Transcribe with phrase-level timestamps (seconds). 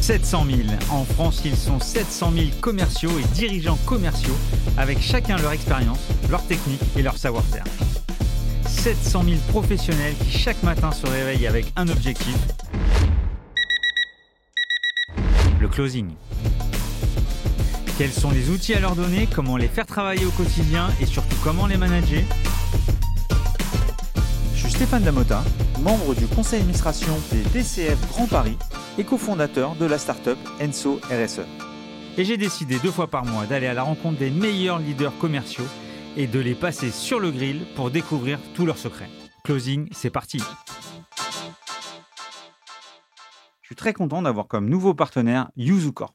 [0.00, 0.60] 700 000.
[0.90, 4.36] En France, ils sont 700 000 commerciaux et dirigeants commerciaux,
[4.76, 5.98] avec chacun leur expérience,
[6.30, 7.64] leur technique et leur savoir-faire.
[8.66, 12.36] 700 000 professionnels qui chaque matin se réveillent avec un objectif,
[15.60, 16.08] le closing.
[17.98, 21.36] Quels sont les outils à leur donner, comment les faire travailler au quotidien et surtout
[21.42, 22.22] comment les manager?
[24.54, 25.42] Je suis Stéphane Damota,
[25.80, 28.56] membre du conseil d'administration des DCF Grand Paris
[28.98, 31.42] et cofondateur de la startup Enso RSE.
[32.18, 35.66] Et j'ai décidé deux fois par mois d'aller à la rencontre des meilleurs leaders commerciaux
[36.16, 39.10] et de les passer sur le grill pour découvrir tous leurs secrets.
[39.44, 40.40] Closing, c'est parti
[43.60, 46.14] Je suis très content d'avoir comme nouveau partenaire YuzuCorp.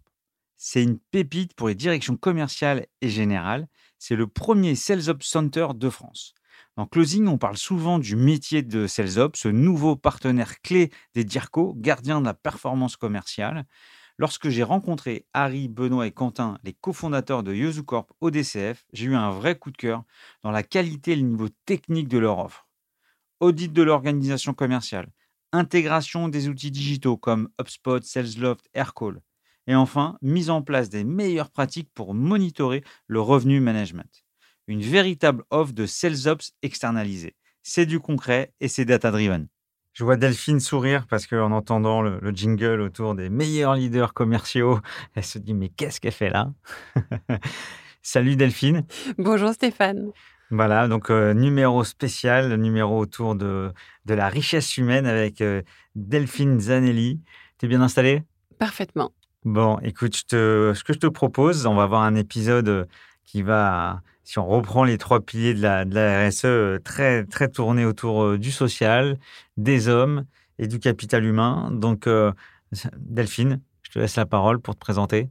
[0.58, 3.68] C'est une pépite pour les directions commerciales et générales.
[4.00, 6.34] C'est le premier Sales Center de France.
[6.78, 11.26] En closing, on parle souvent du métier de Sales Ops, ce nouveau partenaire clé des
[11.26, 13.66] DIRCO, gardien de la performance commerciale.
[14.18, 19.16] Lorsque j'ai rencontré Harry, Benoît et Quentin, les cofondateurs de YuzuCorp au DCF, j'ai eu
[19.16, 20.04] un vrai coup de cœur
[20.44, 22.68] dans la qualité et le niveau technique de leur offre.
[23.42, 25.12] Audit de l'organisation commerciale,
[25.52, 29.22] intégration des outils digitaux comme HubSpot, SalesLoft, Aircall,
[29.68, 34.24] et enfin, mise en place des meilleures pratiques pour monitorer le revenu management
[34.68, 37.36] une véritable offre de sales ops externalisée.
[37.64, 39.48] C'est du concret et c'est data-driven.
[39.94, 44.80] Je vois Delphine sourire parce qu'en entendant le, jingle autour des meilleurs leaders commerciaux,
[45.16, 46.52] elle se dit mais qu'est-ce qu'elle fait là?
[48.02, 48.86] Salut Delphine.
[49.18, 50.12] Bonjour Stéphane.
[50.50, 53.72] Voilà, donc euh, numéro spécial, numéro autour de,
[54.06, 55.62] de la richesse humaine avec euh,
[55.96, 57.22] Delphine Zanelli.
[57.58, 58.24] Tu es bien installée?
[58.58, 59.12] Parfaitement.
[59.44, 62.86] Bon, écoute, ce que je te propose, on va avoir un épisode euh,
[63.24, 67.86] qui va si on reprend les trois piliers de la, RSE, euh, très, très tournés
[67.86, 69.18] autour euh, du social,
[69.58, 70.26] des hommes
[70.60, 71.70] et du capital humain.
[71.72, 72.32] Donc, euh,
[72.98, 75.30] Delphine, je te laisse la parole pour te présenter.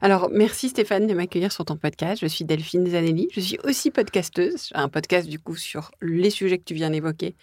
[0.00, 2.22] Alors, merci Stéphane de m'accueillir sur ton podcast.
[2.22, 3.28] Je suis Delphine Zanelli.
[3.32, 4.68] Je suis aussi podcasteuse.
[4.68, 7.34] J'ai un podcast du coup sur les sujets que tu viens d'évoquer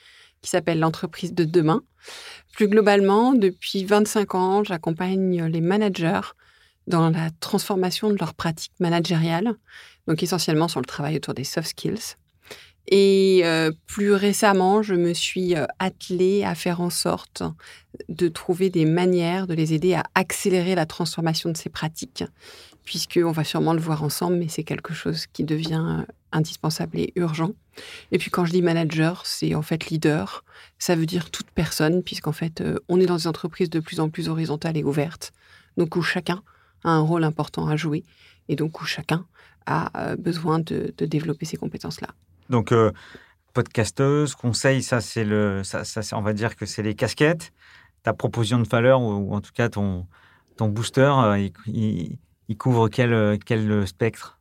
[0.42, 1.84] qui s'appelle l'entreprise de demain.
[2.54, 6.22] Plus globalement, depuis 25 ans, j'accompagne les managers
[6.90, 9.56] dans la transformation de leurs pratiques managériales,
[10.08, 12.18] donc essentiellement sur le travail autour des soft skills.
[12.92, 17.44] Et euh, plus récemment, je me suis euh, attelée à faire en sorte
[18.10, 22.24] de trouver des manières de les aider à accélérer la transformation de ces pratiques,
[22.86, 27.14] puisqu'on va sûrement le voir ensemble, mais c'est quelque chose qui devient euh, indispensable et
[27.16, 27.52] urgent.
[28.12, 30.44] Et puis quand je dis manager, c'est en fait leader.
[30.80, 34.10] Ça veut dire toute personne, puisqu'en fait, on est dans des entreprises de plus en
[34.10, 35.32] plus horizontales et ouvertes,
[35.78, 36.42] donc où chacun
[36.84, 38.04] a un rôle important à jouer
[38.48, 39.26] et donc où chacun
[39.66, 42.10] a euh, besoin de, développer ces compétences-là.
[42.50, 42.92] Donc, euh,
[43.54, 47.52] podcasteuse, conseil, ça, c'est le, ça, ça on va dire que c'est les casquettes.
[48.04, 50.08] Ta proposition de valeur, ou, en tout cas ton,
[50.58, 52.18] ton booster, euh, il,
[52.48, 54.40] il, couvre quel, quel spectre?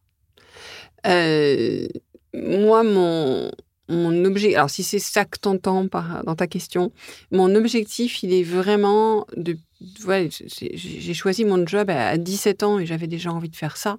[2.34, 3.50] Moi, mon,
[3.88, 6.92] mon objectif, alors si c'est ça que tu entends dans ta question,
[7.30, 9.56] mon objectif, il est vraiment de.
[10.00, 13.98] J'ai choisi mon job à 17 ans et j'avais déjà envie de faire ça.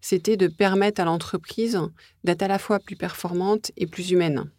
[0.00, 1.80] C'était de permettre à l'entreprise
[2.24, 4.50] d'être à la fois plus performante et plus humaine.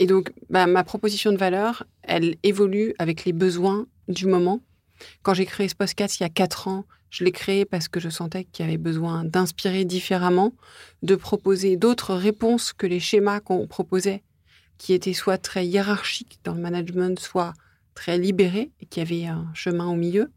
[0.00, 4.60] Et donc, bah, ma proposition de valeur, elle évolue avec les besoins du moment.
[5.22, 8.00] Quand j'ai créé ce podcast il y a 4 ans, je l'ai créé parce que
[8.00, 10.52] je sentais qu'il y avait besoin d'inspirer différemment,
[11.02, 14.22] de proposer d'autres réponses que les schémas qu'on proposait,
[14.78, 17.52] qui étaient soit très hiérarchiques dans le management, soit
[17.94, 20.30] très libérés et qui avaient un chemin au milieu.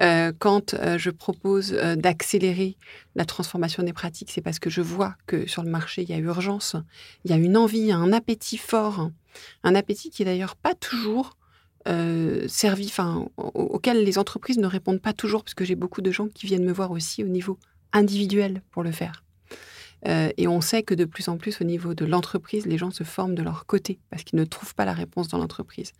[0.00, 2.76] Euh, quand euh, je propose euh, d'accélérer
[3.14, 6.12] la transformation des pratiques, c'est parce que je vois que sur le marché, il y
[6.12, 6.76] a urgence,
[7.24, 9.10] il y a une envie, un appétit fort,
[9.62, 11.36] un appétit qui est d'ailleurs pas toujours
[11.88, 16.10] euh, servi, enfin, auxquelles les entreprises ne répondent pas toujours, parce que j'ai beaucoup de
[16.10, 17.58] gens qui viennent me voir aussi au niveau
[17.92, 19.24] individuel pour le faire.
[20.06, 22.90] Euh, et on sait que de plus en plus au niveau de l'entreprise, les gens
[22.90, 25.92] se forment de leur côté parce qu'ils ne trouvent pas la réponse dans l'entreprise.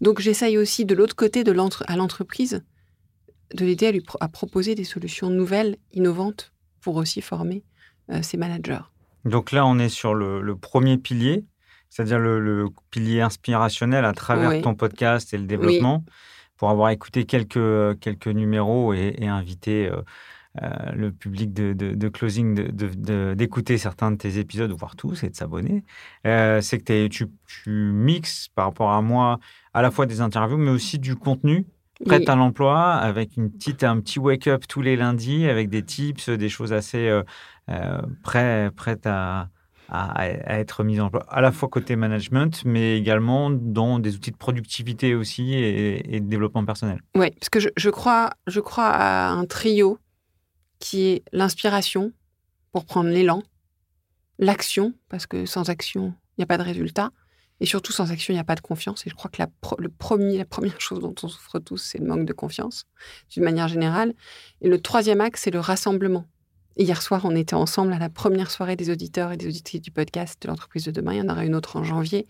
[0.00, 2.62] Donc j'essaye aussi de l'autre côté à l'entreprise
[3.52, 7.64] de l'aider à, lui proposer des solutions nouvelles, innovantes pour aussi former
[8.10, 8.82] euh, ses managers.
[9.24, 11.44] Donc là, on est sur le premier pilier,
[11.90, 16.04] c'est-à-dire le, pilier inspirationnel à travers ton podcast et le développement,
[16.56, 20.02] pour avoir écouté quelques, quelques numéros et, invité euh,
[20.62, 22.54] euh, le public de, de, closing
[23.34, 25.84] d'écouter certains de tes épisodes, voire tous, et de s'abonner.
[26.26, 29.40] Euh, c'est que tu, tu mixes par rapport à moi
[29.74, 31.66] à la fois des interviews, mais aussi du contenu.
[32.06, 36.30] Prêt à l'emploi, avec une petite, un petit wake-up tous les lundis, avec des tips,
[36.30, 37.10] des choses assez
[38.22, 39.48] prêtes à
[39.90, 40.28] à,
[40.58, 44.36] être mise en place, à la fois côté management, mais également dans des outils de
[44.36, 47.00] productivité aussi et, de développement personnel.
[47.14, 49.98] Oui, parce que je, crois, je crois à un trio
[50.78, 52.12] qui est l'inspiration
[52.72, 53.42] pour prendre l'élan,
[54.38, 57.10] l'action, parce que sans action, il n'y a pas de résultat,
[57.60, 59.06] et surtout, sans action, il n'y a pas de confiance.
[59.06, 59.42] Et je crois que
[59.78, 62.86] le premier, la première chose dont on souffre tous, c'est le manque de confiance,
[63.30, 64.14] d'une manière générale.
[64.62, 66.26] Et le troisième axe, c'est le rassemblement.
[66.76, 69.90] Hier soir, on était ensemble à la première soirée des auditeurs et des auditrices du
[69.90, 71.14] podcast de l'entreprise de demain.
[71.14, 72.26] Il y en aura une autre en janvier.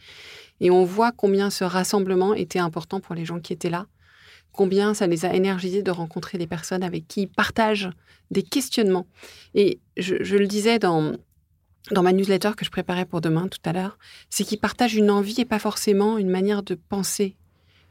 [0.61, 3.87] Et on voit combien ce rassemblement était important pour les gens qui étaient là,
[4.53, 7.91] combien ça les a énergisés de rencontrer des personnes avec qui ils partagent
[8.31, 9.07] des questionnements.
[9.55, 11.13] Et je le disais dans,
[11.91, 13.99] dans ma newsletter que je préparais pour demain tout à l'heure,
[14.29, 17.37] c'est qu'ils partagent une envie et pas forcément une manière de penser.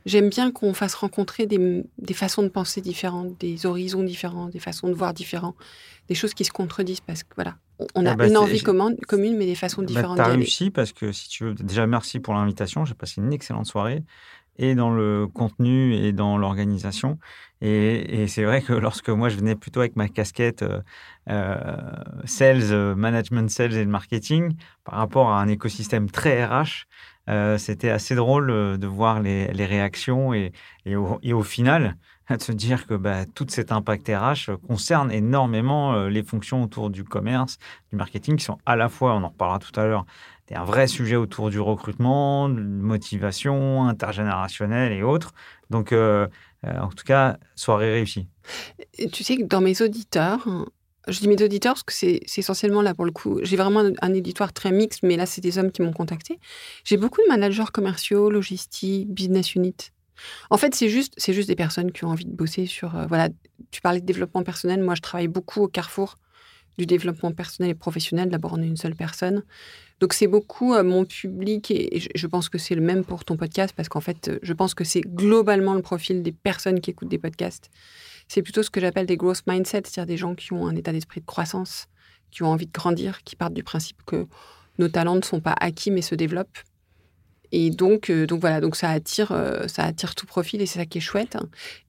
[0.06, 4.88] J'aime bien qu'on fasse rencontrer des, façons de penser différentes, des horizons différents, des façons
[4.88, 5.56] de voir différents,
[6.08, 7.58] des choses qui se contredisent parce que voilà,
[7.96, 10.18] on a ah bah, une envie commune, mais des façons bah, différentes.
[10.18, 13.34] tu as réussi parce que si tu veux, déjà merci pour l'invitation, j'ai passé une
[13.34, 14.04] excellente soirée
[14.60, 17.18] et dans le contenu et dans l'organisation.
[17.62, 20.82] Et, c'est vrai que lorsque moi je venais plutôt avec ma casquette euh,
[21.30, 21.56] euh,
[22.26, 24.54] sales, euh, management sales et marketing,
[24.84, 26.86] par rapport à un écosystème très RH,
[27.58, 28.48] c'était assez drôle
[28.78, 30.52] de voir les, réactions et,
[30.96, 31.96] au, final,
[32.30, 37.04] de se dire que bah, tout cet impact RH concerne énormément les fonctions autour du
[37.04, 37.58] commerce,
[37.92, 40.06] du marketing, qui sont à la fois, on en reparlera tout à l'heure,
[40.56, 45.34] un vrai sujet autour du recrutement, de motivation intergénérationnelle et autres.
[45.70, 46.28] Donc, euh,
[46.66, 48.28] euh, en tout cas, soirée réussie.
[49.12, 50.48] tu sais que dans mes auditeurs,
[51.08, 54.14] je dis mes auditeurs parce que c'est essentiellement là pour le coup, j'ai vraiment un,
[54.14, 56.40] éditoire très mixte, mais là, c'est des hommes qui m'ont contacté.
[56.84, 59.76] J'ai beaucoup de managers commerciaux, logistiques, business unit.
[60.50, 62.96] En fait, c'est juste, juste des personnes qui ont envie de bosser sur.
[62.96, 63.30] Euh, voilà,
[63.72, 64.82] tu parlais de développement personnel.
[64.82, 66.18] Moi, je travaille beaucoup au carrefour
[66.78, 68.30] du développement personnel et professionnel.
[68.30, 69.44] D'abord, on est une seule personne.
[70.00, 73.36] Donc c'est beaucoup euh, mon public et je pense que c'est le même pour ton
[73.36, 76.92] podcast parce qu'en fait, euh, je pense que c'est globalement le profil des personnes qui
[76.92, 77.70] écoutent des podcasts.
[78.30, 80.94] C'est plutôt ce que j'appelle des growth mindset, c'est-à-dire des gens qui ont un état
[80.94, 81.88] d'esprit de croissance,
[82.32, 84.26] qui ont envie de grandir, qui partent du principe que
[84.78, 86.60] nos talents ne sont pas acquis mais se développent.
[87.52, 89.30] Et donc, euh, donc voilà, donc ça attire,
[89.68, 91.36] ça attire tout profil et c'est ça qui est chouette.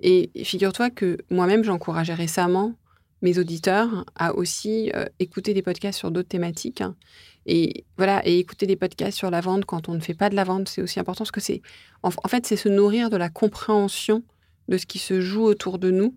[0.01, 2.75] Et figure-toi que moi-même, j'ai encouragé récemment
[3.23, 6.83] mes auditeurs à aussi écouter des podcasts sur d'autres thématiques
[7.47, 10.37] et voilà, et écouter des podcasts sur la vente quand on ne fait pas de
[10.37, 11.63] la vente, c'est aussi important parce que c'est,
[12.03, 14.23] en, fait, c'est se nourrir de la compréhension
[14.69, 16.15] de ce qui se joue autour de nous.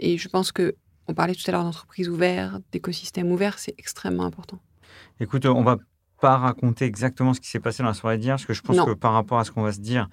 [0.00, 0.74] Et je pense que
[1.06, 4.60] on parlait tout à l'heure d'entreprise ouverte, d'écosystème ouvert, c'est extrêmement important.
[5.18, 5.76] Écoute, on va
[6.20, 8.80] pas raconter exactement ce qui s'est passé dans la soirée d'hier, parce que je pense
[8.80, 10.08] que par rapport à ce qu'on va se dire,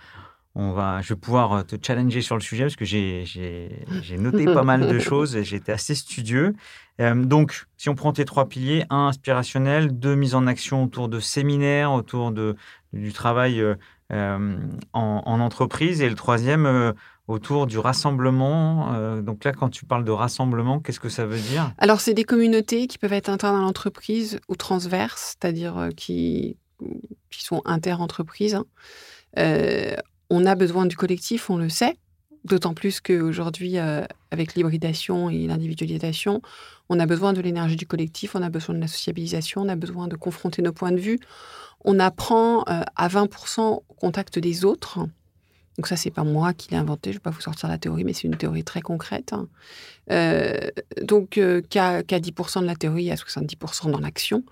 [0.55, 4.45] on va, je vais pouvoir euh, te challenger sur le sujet parce que j'ai noté
[4.45, 6.55] pas mal de choses et j'ai été assez studieux.
[6.99, 11.09] Euh, donc, si on prend tes trois piliers, un inspirationnel, deux mise en action autour
[11.09, 12.55] de séminaires, autour de,
[12.91, 14.57] du travail euh,
[14.93, 16.93] en, entreprise, et le troisième
[17.27, 19.21] autour du rassemblement.
[19.21, 21.73] donc là, quand tu parles de rassemblement, qu'est-ce que ça veut dire?
[21.77, 26.55] Alors, c'est des communautés qui peuvent être internes à l'entreprise ou transverses, c'est-à-dire qui,
[27.29, 28.55] qui sont inter-entreprises.
[28.55, 28.65] Hein.
[30.29, 31.97] On a besoin du collectif, on le sait.
[32.43, 36.41] D'autant plus qu'aujourd'hui, euh, avec l'hybridation et l'individualisation,
[36.89, 39.75] on a besoin de l'énergie du collectif, on a besoin de la sociabilisation, on a
[39.75, 41.19] besoin de confronter nos points de vue.
[41.83, 44.99] On apprend euh, à 20% au contact des autres.
[45.77, 48.03] Donc ça, c'est pas moi qui l'ai inventé, je vais pas vous sortir la théorie,
[48.03, 49.33] mais c'est une théorie très concrète.
[50.11, 50.69] Euh,
[51.01, 54.43] donc, qu'à 10% de la théorie, à 70% dans l'action.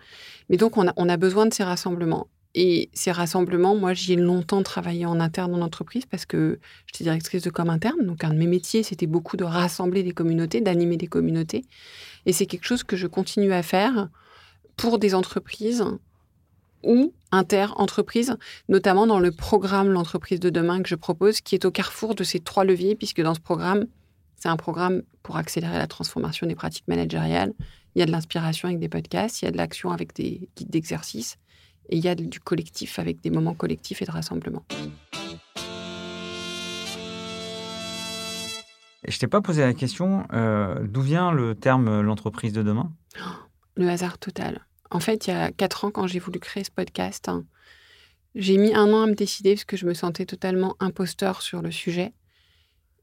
[0.50, 2.28] Mais donc, on a, on a besoin de ces rassemblements.
[2.54, 7.04] Et ces rassemblements, moi, j'y ai longtemps travaillé en interne en entreprise parce que j'étais
[7.04, 8.06] directrice de com interne.
[8.06, 11.66] Donc, un de mes métiers, c'était beaucoup de rassembler des communautés, d'animer des communautés.
[12.26, 14.10] Et c'est quelque chose que je continue à faire
[14.78, 15.84] pour des entreprises
[16.86, 18.38] ou inter-entreprises,
[18.70, 22.24] notamment dans le programme L'entreprise de demain que je propose, qui est au carrefour de
[22.24, 23.86] ces trois leviers, puisque dans ce programme,
[24.38, 27.54] c'est un programme pour accélérer la transformation des pratiques managériales.
[27.96, 30.48] Il y a de l'inspiration avec des podcasts, il y a de l'action avec des
[30.56, 31.38] guides d'exercice,
[31.89, 34.65] et il y a du collectif avec des moments collectifs et de rassemblement.
[39.08, 42.92] Je t'ai pas posé la question, euh, d'où vient le terme l'entreprise de demain?
[43.75, 44.65] Le hasard total.
[44.92, 47.46] En fait, il y a quatre ans, quand j'ai voulu créer ce podcast, hein,
[48.36, 51.62] j'ai mis un an à me décider parce que je me sentais totalement imposteur sur
[51.62, 52.13] le sujet.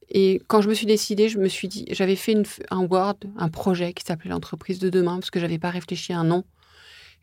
[0.08, 2.36] Et quand je me suis décidée, je me suis dit, j'avais fait
[2.70, 6.18] un Word, un projet qui s'appelait l'entreprise de demain parce que j'avais pas réfléchi à
[6.18, 6.44] un nom.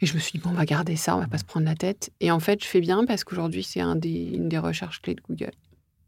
[0.01, 1.65] Et je me suis dit, bon, on va garder ça, on va pas se prendre
[1.65, 2.11] la tête.
[2.19, 5.51] Et en fait, je fais bien parce qu'aujourd'hui, c'est une des recherches clés de Google.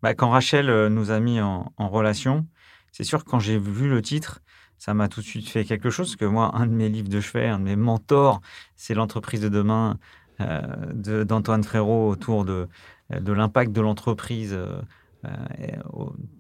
[0.02, 2.48] Bah, quand Rachel euh, nous a mis en, relation,
[2.92, 4.42] c'est sûr que quand j'ai vu le titre,
[4.82, 7.08] ça m'a tout de suite fait quelque chose, parce que moi, un de mes livres
[7.08, 8.42] de chevet, un de mes mentors,
[8.76, 10.00] c'est l'entreprise de demain
[10.40, 12.68] euh, d'Antoine Frérot autour de,
[13.12, 14.58] de l'impact de l'entreprise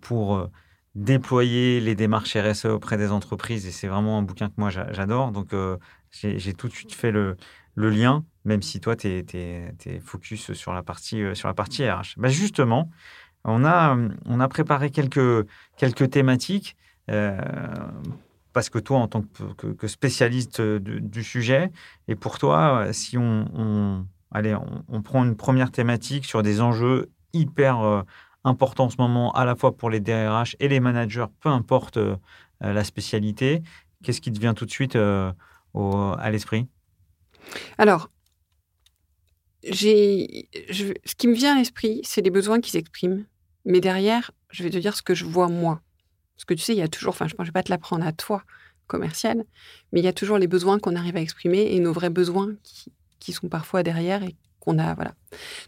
[0.01, 0.49] pour
[0.95, 3.67] déployer les démarches RSE auprès des entreprises.
[3.67, 5.31] Et c'est vraiment un bouquin que moi, j'adore.
[5.31, 5.53] Donc,
[6.09, 7.37] j'ai tout de suite fait le,
[7.75, 12.15] le lien, même si toi, tu es, focus sur la partie, sur la partie RH.
[12.17, 12.89] Bah justement,
[13.43, 13.95] on a,
[14.25, 15.45] on a préparé quelques,
[15.77, 16.75] quelques thématiques.
[17.09, 17.37] Euh,
[18.53, 21.71] parce que toi, en tant que, spécialiste du, sujet,
[22.07, 24.55] et pour toi, si on, allez,
[24.87, 28.01] on, prend une première thématique sur des enjeux hyper euh,
[28.43, 31.97] importants en ce moment, à la fois pour les DRH et les managers, peu importe
[31.97, 32.15] euh,
[32.59, 33.61] la spécialité,
[34.03, 35.33] qu'est-ce qui te vient tout de suite à
[36.31, 36.67] l'esprit?
[37.77, 38.09] Alors,
[39.63, 43.25] ce qui me vient à l'esprit, c'est les besoins qui s'expriment.
[43.65, 45.81] Mais derrière, je vais te dire ce que je vois moi.
[46.41, 48.03] Parce que tu sais, il y a toujours, enfin, je ne vais pas te l'apprendre
[48.03, 48.41] à toi,
[48.87, 49.43] commercial,
[49.93, 52.49] mais il y a toujours les besoins qu'on arrive à exprimer et nos vrais besoins
[52.63, 55.13] qui, qui sont parfois derrière et qu'on a, voilà.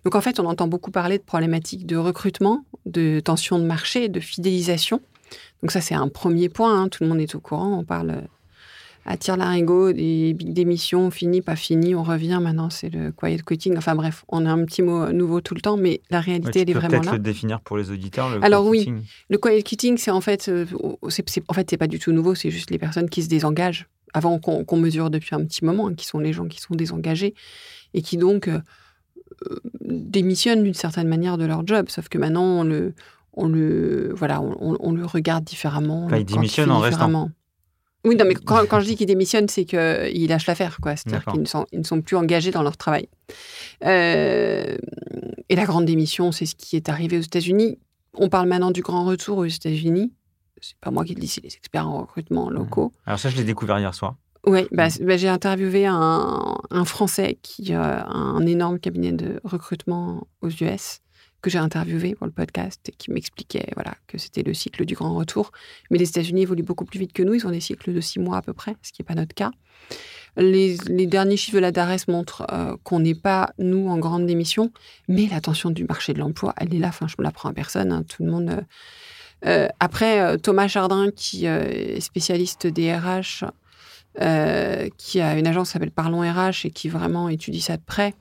[0.03, 4.09] Donc en fait, on entend beaucoup parler de problématiques de recrutement, de tension de marché,
[4.09, 4.99] de fidélisation.
[5.61, 6.81] Donc ça, c'est un premier point.
[6.81, 6.89] Hein.
[6.89, 7.77] Tout le monde est au courant.
[7.77, 8.23] On parle
[9.05, 12.39] attire l'arigot, des démissions, fini, pas fini, on revient.
[12.41, 13.77] Maintenant, c'est le quiet quitting.
[13.77, 16.69] Enfin bref, on a un petit mot nouveau tout le temps, mais la réalité, elle
[16.69, 16.99] est vraiment là.
[17.01, 18.29] peut-être le définir pour les auditeurs.
[18.29, 18.91] Le Alors oui,
[19.29, 20.65] le quiet quitting, c'est en fait, euh,
[21.09, 22.35] c'est, en fait, c'est pas du tout nouveau.
[22.35, 25.95] C'est juste les personnes qui se désengagent avant qu'on, mesure depuis un petit moment, hein,
[25.95, 27.33] qui sont les gens qui sont désengagés
[27.93, 28.59] et qui donc euh,
[29.49, 31.87] euh, démissionnent d'une certaine manière de leur job.
[31.89, 32.93] Sauf que maintenant, on le,
[33.33, 36.07] on le, voilà, on, le regarde différemment.
[36.11, 37.31] ils démissionnent en restant.
[38.05, 40.95] Oui, non, mais quand, je dis qu'ils démissionnent, c'est qu'ils lâchent l'affaire, quoi.
[40.95, 43.07] C'est-à-dire qu'ils ne sont, ils ne sont plus engagés dans leur travail.
[43.85, 44.77] Euh,
[45.47, 47.79] et la grande démission, c'est ce qui est arrivé aux États-Unis.
[48.15, 50.11] On parle maintenant du grand retour aux États-Unis.
[50.61, 52.53] C'est pas moi qui le dis, c'est les experts en recrutement mmh.
[52.53, 52.91] locaux.
[53.05, 54.15] Alors ça, je l'ai découvert hier soir.
[54.45, 55.05] Oui, bah, mmh.
[55.05, 61.02] bah, j'ai interviewé un, un, Français qui a un énorme cabinet de recrutement aux US
[61.43, 64.95] que j'ai interviewé pour le podcast et qui m'expliquait voilà, que c'était le cycle du
[64.95, 65.51] grand retour.
[65.91, 67.35] Mais les États-Unis évoluent beaucoup plus vite que nous.
[67.35, 69.35] Ils ont des cycles de six mois à peu près, ce qui n'est pas notre
[69.35, 69.51] cas.
[70.37, 74.71] Les, derniers chiffres de la DARES montrent euh, qu'on n'est pas, nous, en grande démission,
[75.07, 76.87] mais la tension du marché de l'emploi, elle est là.
[76.87, 77.91] Enfin, je ne l'apprends à personne.
[77.91, 78.03] Hein.
[78.07, 78.49] tout le monde.
[78.49, 78.61] Euh,
[79.45, 83.43] euh, après, Thomas Chardin, qui est spécialiste des RH,
[84.97, 88.13] qui a une agence qui s'appelle Parlons RH et qui vraiment étudie ça de près,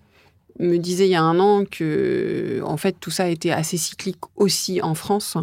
[0.59, 4.19] me disait il y a un an que, en fait, tout ça était assez cyclique
[4.37, 5.37] aussi en France.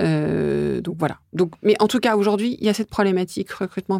[0.00, 1.18] Euh, donc voilà.
[1.32, 3.98] Donc, mais en tout cas, aujourd'hui, il y a cette problématique recrutement,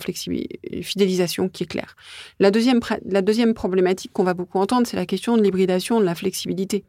[0.83, 1.97] fidélisation qui est claire.
[2.41, 6.05] La deuxième, la deuxième problématique qu'on va beaucoup entendre, c'est la question de l'hybridation, de
[6.05, 6.85] la flexibilité.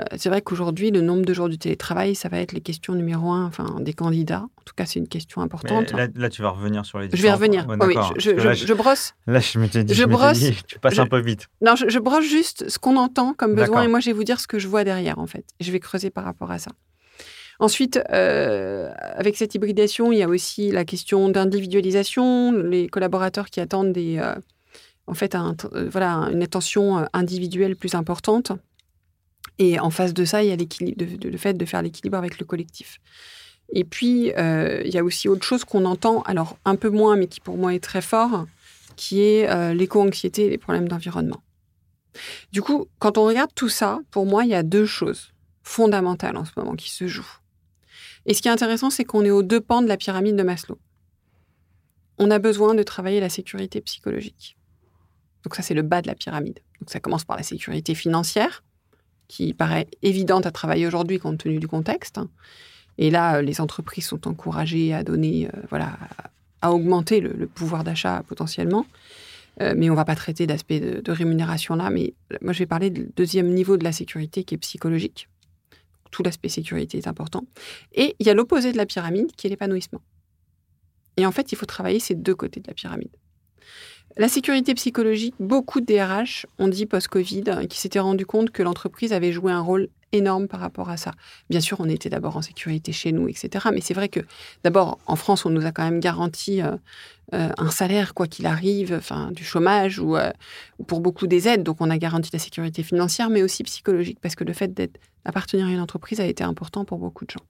[0.00, 2.94] Euh, c'est vrai qu'aujourd'hui, le nombre de jours du télétravail, ça va être les questions
[2.94, 4.44] numéro un enfin, des candidats.
[4.44, 5.92] En tout cas, c'est une question importante.
[5.92, 7.66] Là, tu vas revenir sur les Je vais revenir.
[7.80, 9.14] oui, je, brosse.
[9.26, 11.48] Là, je me dit, je, brosse, tu passes un peu vite.
[11.60, 14.40] Non, je, brosse juste ce qu'on entend comme besoin et moi, je vais vous dire
[14.40, 15.44] ce que je vois derrière, en fait.
[15.60, 16.70] Je vais creuser par rapport à ça.
[17.58, 23.60] Ensuite, euh, avec cette hybridation, il y a aussi la question d'individualisation, les collaborateurs qui
[23.60, 24.34] attendent des, euh,
[25.06, 25.54] en fait, un,
[25.90, 28.52] voilà, une attention individuelle plus importante.
[29.58, 32.46] Et en face de ça, il y a le fait de faire l'équilibre avec le
[32.46, 32.98] collectif.
[33.72, 37.16] Et puis, euh, il y a aussi autre chose qu'on entend, alors un peu moins,
[37.16, 38.46] mais qui pour moi est très fort,
[38.96, 41.42] qui est euh, l'éco-anxiété et les problèmes d'environnement.
[42.52, 45.32] Du coup, quand on regarde tout ça, pour moi, il y a deux choses
[45.62, 47.38] fondamentales en ce moment qui se jouent.
[48.26, 50.42] Et ce qui est intéressant, c'est qu'on est aux deux pans de la pyramide de
[50.42, 50.78] Maslow.
[52.18, 54.56] On a besoin de travailler la sécurité psychologique.
[55.44, 56.60] Donc ça, c'est le bas de la pyramide.
[56.80, 58.62] Donc ça commence par la sécurité financière,
[59.32, 62.20] qui paraît évidente à travailler aujourd'hui compte tenu du contexte.
[62.98, 65.96] Et là, euh, les entreprises sont encouragées à donner, euh, voilà,
[66.60, 68.84] à augmenter le, pouvoir d'achat potentiellement.
[69.62, 71.88] Euh, mais on ne va pas traiter d'aspect de, rémunération là.
[71.88, 72.12] Mais
[72.42, 75.30] moi, je vais parler du deuxième niveau de la sécurité qui est psychologique.
[76.10, 77.46] Tout l'aspect sécurité est important.
[77.94, 80.02] Et il y a l'opposé de la pyramide qui est l'épanouissement.
[81.16, 83.16] Et en fait, il faut travailler ces deux côtés de la pyramide.
[84.16, 89.12] La sécurité psychologique, beaucoup de DRH ont dit post-Covid qu'ils s'étaient rendus compte que l'entreprise
[89.12, 91.12] avait joué un rôle énorme par rapport à ça.
[91.48, 93.68] Bien sûr, on était d'abord en sécurité chez nous, etc.
[93.72, 94.20] Mais c'est vrai que
[94.64, 96.76] d'abord, en France, on nous a quand même garanti euh,
[97.32, 100.30] euh, un salaire, quoi qu'il arrive, enfin, du chômage ou euh,
[100.86, 101.62] pour beaucoup des aides.
[101.62, 105.66] Donc, on a garanti la sécurité financière, mais aussi psychologique, parce que le fait d'appartenir
[105.66, 107.44] à une entreprise a été important pour beaucoup de gens.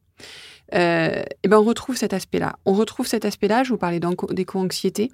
[0.72, 2.54] et ben, on retrouve cet aspect-là.
[2.64, 4.00] On retrouve cet aspect-là, je vous parlais
[4.30, 5.10] d'éco-anxiété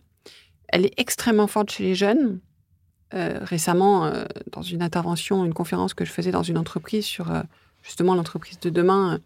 [0.68, 2.40] elle est extrêmement forte chez les jeunes.
[3.14, 7.30] Euh, récemment, euh, dans une intervention, une conférence que je faisais dans une entreprise sur
[7.30, 7.42] euh,
[7.82, 9.18] justement l'entreprise de demain,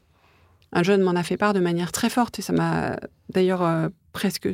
[0.73, 2.97] un jeune m'en a fait part de manière très forte et ça m'a
[3.29, 4.49] d'ailleurs presque.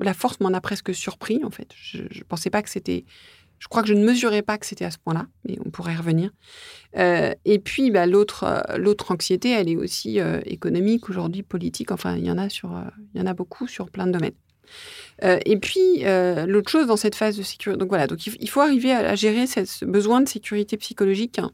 [0.00, 1.68] La force m'en a presque surpris, en fait.
[1.76, 3.04] Je pensais pas que c'était...
[3.58, 5.92] Je crois que je ne mesurais pas que c'était à ce point-là, mais on pourrait
[5.92, 6.30] y revenir.
[6.94, 8.46] Et puis, bah, l'autre,
[9.10, 11.90] anxiété, elle est aussi économique, aujourd'hui politique.
[11.90, 14.32] Enfin, il y en a il y en a beaucoup sur plein de domaines.
[15.22, 16.04] Et puis,
[16.46, 19.46] l'autre chose dans cette phase de sécurité, donc voilà, donc il, faut arriver à, gérer
[19.46, 21.50] ce besoin de sécurité psychologique, hein,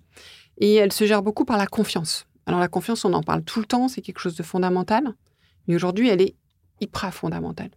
[0.59, 2.27] et elle se gère beaucoup par la confiance.
[2.47, 5.15] Alors la confiance, on en parle tout le temps, c'est quelque chose de fondamental,
[5.67, 6.35] mais aujourd'hui, elle est
[6.81, 7.71] hyper fondamentale.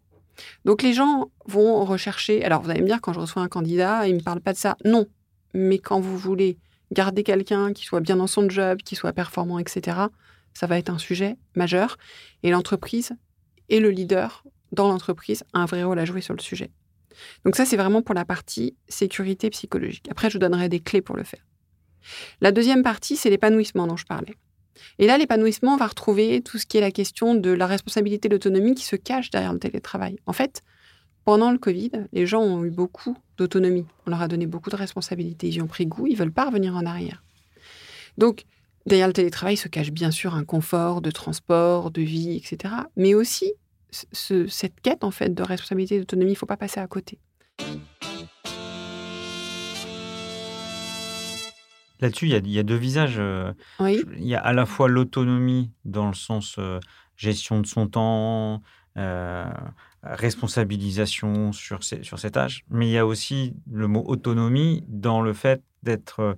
[0.65, 2.43] Donc les gens vont rechercher.
[2.43, 4.53] Alors vous allez me dire, quand je reçois un candidat, il ne me parle pas
[4.53, 4.77] de ça.
[4.85, 5.07] Non.
[5.53, 6.57] Mais quand vous voulez
[6.91, 9.97] garder quelqu'un qui soit bien dans son job, qui soit performant, etc.,
[10.53, 11.97] ça va être un sujet majeur.
[12.43, 13.13] Et l'entreprise
[13.69, 16.71] et le leader dans l'entreprise un vrai rôle à jouer sur le sujet.
[17.45, 20.07] Donc ça, c'est vraiment pour la partie sécurité psychologique.
[20.09, 21.45] Après, je vous donnerai des clés pour le faire.
[22.41, 24.35] La deuxième partie, c'est l'épanouissement dont je parlais.
[24.99, 28.29] Et là, l'épanouissement, on va retrouver tout ce qui est la question de la responsabilité,
[28.29, 30.17] de l'autonomie qui se cache derrière le télétravail.
[30.25, 30.61] En fait,
[31.25, 33.85] pendant le Covid, les gens ont eu beaucoup d'autonomie.
[34.05, 35.47] On leur a donné beaucoup de responsabilités.
[35.47, 37.23] Ils y ont pris goût, ils veulent pas revenir en arrière.
[38.17, 38.45] Donc,
[38.85, 42.73] derrière le télétravail se cache bien sûr un confort de transport, de vie, etc.
[42.95, 43.53] Mais aussi
[44.11, 46.31] cette quête en fait de responsabilité, d'autonomie.
[46.31, 47.19] Il ne faut pas passer à côté.
[51.99, 53.15] Là-dessus, il y, a deux visages.
[53.17, 54.03] Euh, oui.
[54.17, 56.79] Il y a à la fois l'autonomie dans le sens euh,
[57.15, 58.61] gestion de son temps,
[58.97, 59.45] euh,
[60.03, 65.33] responsabilisation sur, sur cet âge, mais il y a aussi le mot autonomie dans le
[65.33, 66.37] fait d'être,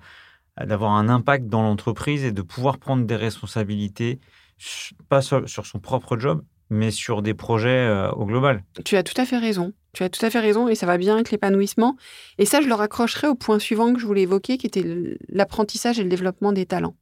[0.57, 4.19] d'avoir un impact dans l'entreprise et de pouvoir prendre des responsabilités,
[5.09, 8.63] pas sur, sur son propre job, mais sur des projets au global.
[8.85, 9.73] Tu as tout à fait raison.
[9.93, 11.95] Tu as tout à fait raison et ça va bien avec l'épanouissement.
[12.37, 14.85] Et ça, je le raccrocherai au point suivant que je voulais évoquer, qui était
[15.29, 16.95] l'apprentissage et le développement des talents.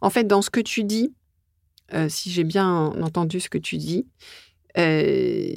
[0.00, 1.12] En fait, dans ce que tu dis,
[1.92, 2.66] euh, si j'ai bien
[3.02, 4.06] entendu ce que tu dis,
[4.78, 5.54] euh,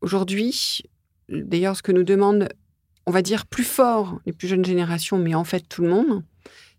[0.00, 0.82] aujourd'hui,
[1.28, 2.48] d'ailleurs, ce que nous demandent,
[3.06, 6.24] on va dire plus fort les plus jeunes générations, mais en fait tout le monde,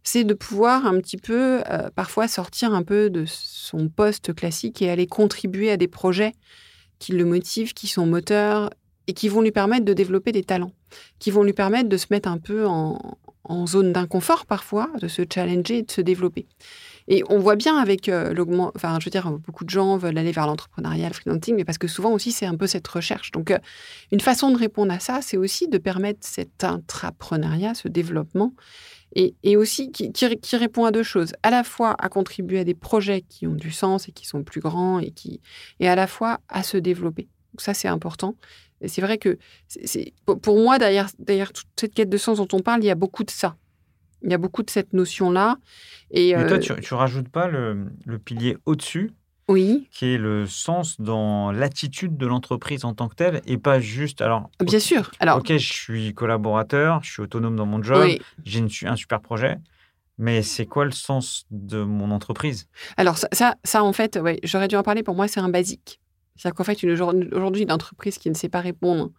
[0.10, 4.82] c'est de pouvoir un petit peu, euh, parfois, sortir un peu de son poste classique
[4.82, 6.32] et aller contribuer à des projets
[6.98, 8.70] qui le motivent, qui sont moteurs
[9.08, 10.72] et qui vont lui permettre de développer des talents,
[11.20, 13.18] qui vont lui permettre de se mettre un peu en,
[13.68, 16.48] zone d'inconfort parfois, de se challenger et de se développer.
[17.08, 20.18] Et on voit bien avec euh, l'augment, enfin, je veux dire, beaucoup de gens veulent
[20.18, 23.32] aller vers l'entrepreneuriat, le freelancing, mais parce que souvent aussi, c'est un peu cette recherche.
[23.32, 23.58] Donc, euh,
[24.12, 28.54] une façon de répondre à ça, c'est aussi de permettre cet intrapreneuriat, ce développement,
[29.16, 31.32] et, et aussi qui, qui, répond à deux choses.
[31.44, 34.44] À la fois à contribuer à des projets qui ont du sens et qui sont
[34.44, 35.40] plus grands, et, qui,
[35.80, 37.30] et à la fois à se développer.
[37.54, 38.36] Donc, ça, c'est important.
[38.86, 39.40] C'est vrai que
[40.42, 42.96] pour moi, derrière, derrière toute cette quête de sens dont on parle, il y a
[42.96, 43.56] beaucoup de ça.
[44.24, 45.58] Il y a beaucoup de cette notion-là.
[46.12, 49.14] Et, Mais toi, euh, tu, tu rajoutes pas le, le pilier au-dessus
[49.48, 49.88] oui.
[49.92, 54.22] qui est le sens dans l'attitude de l'entreprise en tant que telle et pas juste.
[54.22, 55.12] Alors, bien sûr.
[55.20, 58.10] Alors, ok, je suis collaborateur, je suis autonome dans mon job,
[58.44, 59.58] j'ai un super projet.
[60.20, 62.68] Mais c'est quoi le sens de mon entreprise?
[62.98, 65.04] Alors ça, ça, ça, en fait, ouais, j'aurais dû en parler.
[65.04, 66.02] Pour moi, c'est un basique.
[66.36, 69.12] C'est-à-dire qu'en fait, aujourd'hui, une entreprise qui ne sait pas répondre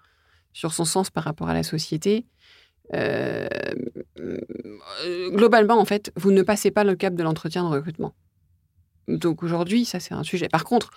[0.52, 2.26] sur son sens par rapport à la société,
[2.94, 3.48] euh,
[5.30, 8.14] globalement, en fait, vous ne passez pas le cap de l'entretien de recrutement.
[9.08, 10.48] Donc aujourd'hui, ça, c'est un sujet.
[10.48, 10.90] Par contre,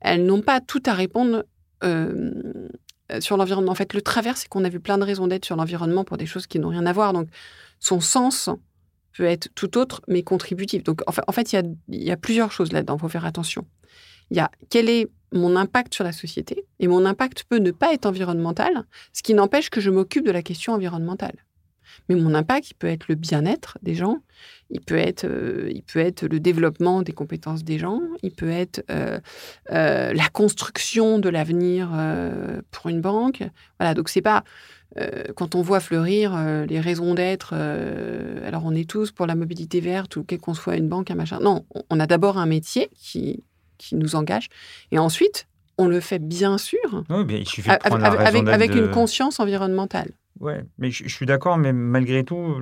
[0.00, 1.44] elles n'ont pas tout à répondre
[1.84, 2.32] euh,
[3.20, 3.72] sur l'environnement.
[3.72, 6.16] En fait, le travers, c'est qu'on a vu plein de raisons d'être sur l'environnement pour
[6.16, 7.12] des choses qui n'ont rien à voir.
[7.12, 7.28] Donc,
[7.78, 8.50] son sens
[9.16, 10.82] peut être tout autre, mais contributif.
[10.84, 12.96] Donc, en fait, il, y a, y a plusieurs choses là-dedans.
[12.96, 13.66] Il faut faire attention.
[14.30, 17.70] Il y a quel est mon impact sur la société, et mon impact peut ne
[17.70, 21.36] pas être environnemental, ce qui n'empêche que je m'occupe de la question environnementale.
[22.08, 24.18] Mais mon impact, il peut être le bien-être des gens,
[24.70, 29.18] il peut être, euh, le développement des compétences des gens, il peut être euh,
[29.72, 31.90] euh, la construction de l'avenir
[32.70, 33.42] pour une banque.
[33.78, 34.44] Voilà, donc c'est pas
[35.34, 36.34] quand on voit fleurir
[36.66, 37.52] les raisons d'être.
[37.52, 41.16] alors on est tous pour la mobilité verte ou quel qu'on soit une banque, un
[41.16, 41.38] machin.
[41.42, 43.42] Non, on a d'abord un métier qui
[43.78, 44.48] qui nous engage.
[44.90, 45.46] Et ensuite,
[45.78, 47.04] on le fait bien sûr.
[47.10, 50.10] Oui, bien, il suffit de avec, la avec, avec une conscience environnementale.
[50.40, 52.60] Oui, mais je, suis d'accord, mais malgré tout,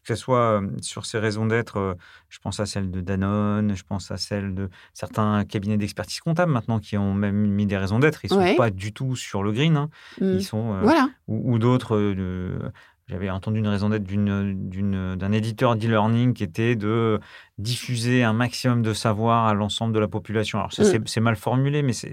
[0.00, 1.94] que ce soit euh, sur ces raisons d'être, euh,
[2.28, 6.52] je pense à celle de Danone, je pense à celle de certains cabinets d'expertise comptable
[6.52, 8.24] maintenant qui ont même mis des raisons d'être.
[8.24, 9.76] Ils ne sont pas du tout sur le green.
[9.76, 9.90] Hein.
[10.20, 10.32] Mmh.
[10.34, 10.74] Ils sont.
[10.74, 11.10] Euh, voilà.
[11.28, 12.14] Ou, ou d'autres.
[13.08, 17.20] J'avais entendu une raison d'être d'un éditeur d'e-learning qui était de
[17.58, 20.58] diffuser un maximum de savoir à l'ensemble de la population.
[20.58, 21.06] Alors, mm.
[21.06, 22.12] c'est mal formulé, mais c'est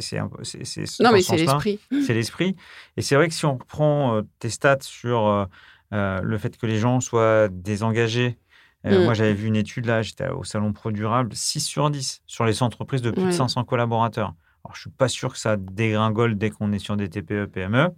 [0.99, 1.79] Non, mais c'est l'esprit.
[2.05, 2.55] C'est l'esprit.
[2.97, 5.45] Et c'est vrai que si on reprend euh, tes stats sur euh,
[5.93, 8.37] euh, le fait que les gens soient désengagés,
[8.83, 9.03] mm.
[9.03, 12.45] moi j'avais vu une étude là, j'étais au Salon Pro Durable, 6 sur 10 sur
[12.45, 14.33] les entreprises de plus de 500 collaborateurs.
[14.65, 17.89] Alors, je suis pas sûr que ça dégringole dès qu'on est sur des TPE, PME.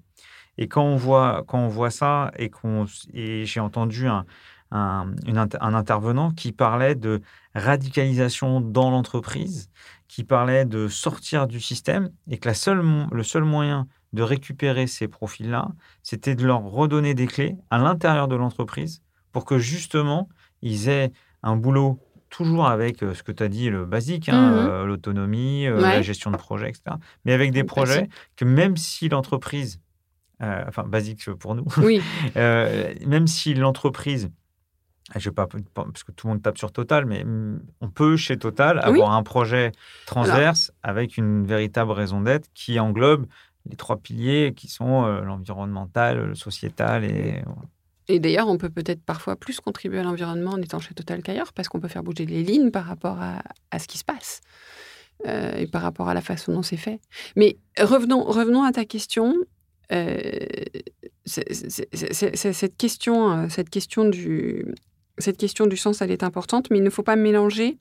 [0.62, 4.28] Et quand on voit, quand on voit ça et, qu'on, et j'ai entendu un,
[4.70, 7.24] un, un, intervenant qui parlait de
[7.56, 9.72] radicalisation dans l'entreprise,
[10.08, 14.86] qui parlait de sortir du système et que la seule, le seul moyen de récupérer
[14.86, 15.70] ces profils-là,
[16.04, 20.30] c'était de leur redonner des clés à l'intérieur de l'entreprise pour que justement,
[20.62, 24.52] ils aient un boulot toujours avec euh, ce que tu as dit, le basique, hein,
[24.52, 26.98] mmh euh, l'autonomie, euh, la gestion de projet, etc.
[27.26, 29.82] Mais avec des projets que même si l'entreprise,
[30.42, 32.02] enfin basique pour nous, oui.
[32.36, 34.30] même si l'entreprise
[35.18, 38.16] je vais pas parce que tout le monde tape sur Total, mais mmh, on peut
[38.16, 39.74] chez Total avoir un projet
[40.06, 43.26] transverse avec une véritable raison d'être qui englobe
[43.70, 47.44] les trois piliers qui sont l'environnemental, le sociétal et
[48.12, 51.54] et d'ailleurs, on peut peut-être parfois plus contribuer à l'environnement en étant chez Total qu'ailleurs,
[51.54, 54.42] parce qu'on peut faire bouger les lignes par rapport à, ce qui se passe
[55.28, 57.00] euh, et par rapport à la façon dont c'est fait.
[57.38, 59.36] Mais revenons, revenons à ta question.
[59.92, 60.22] Euh,
[61.26, 64.66] cette, question euh, cette, question du,
[65.78, 67.78] sens, elle est importante, mais il ne faut pas mélanger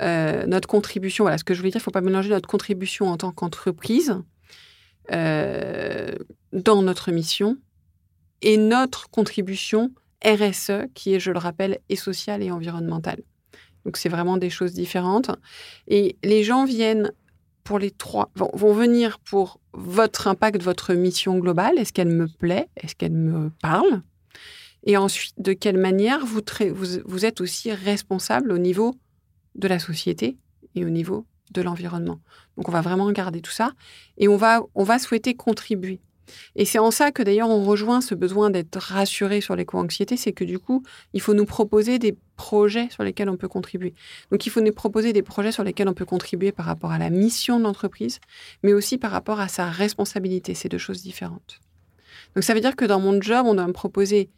[0.00, 1.24] notre contribution.
[1.24, 3.32] Voilà ce que je voulais dire, il ne faut pas mélanger notre contribution en tant
[3.32, 4.16] qu'entreprise
[5.10, 7.56] dans notre mission
[8.42, 9.90] et notre contribution
[10.24, 13.22] RSE, qui est, je le rappelle, et sociale et environnementale.
[13.84, 15.30] Donc c'est vraiment des choses différentes.
[15.86, 17.12] Et les gens viennent
[17.68, 21.76] pour les trois, vont, venir pour votre impact, votre mission globale.
[21.76, 22.70] Est-ce qu'elle me plaît?
[22.76, 24.00] Est-ce qu'elle me parle?
[24.84, 26.40] Et ensuite, de quelle manière vous,
[27.04, 28.94] vous, êtes aussi responsable au niveau
[29.54, 30.38] de la société
[30.76, 32.20] et au niveau de l'environnement?
[32.56, 33.72] Donc on va vraiment regarder tout ça
[34.16, 36.00] et on va, on va souhaiter contribuer.
[36.56, 40.32] Et c'est en ça que d'ailleurs on rejoint ce besoin d'être rassuré sur l'éco-anxiété, c'est
[40.32, 43.94] que du coup, il faut nous proposer des projets sur lesquels on peut contribuer.
[44.30, 46.98] Donc il faut nous proposer des projets sur lesquels on peut contribuer par rapport à
[46.98, 48.20] la mission de l'entreprise,
[48.62, 50.54] mais aussi par rapport à sa responsabilité.
[50.54, 51.60] C'est deux choses différentes.
[52.34, 54.30] Donc ça veut dire que dans mon job, on doit me proposer,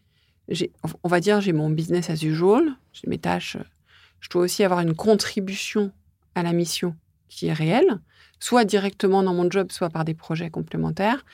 [1.03, 3.57] on va dire, j'ai mon business as usual, j'ai mes tâches,
[4.20, 5.92] je dois aussi avoir une contribution
[6.35, 6.94] à la mission
[7.29, 8.00] qui est réelle,
[8.40, 11.24] soit directement dans mon job, soit par des projets complémentaires.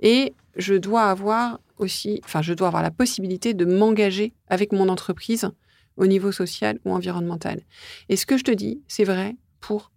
[0.00, 4.88] Et je dois avoir aussi, enfin, je dois avoir la possibilité de m'engager avec mon
[4.88, 5.50] entreprise
[5.96, 7.60] au niveau social ou environnemental.
[8.08, 9.92] Et ce que je te dis, c'est vrai pour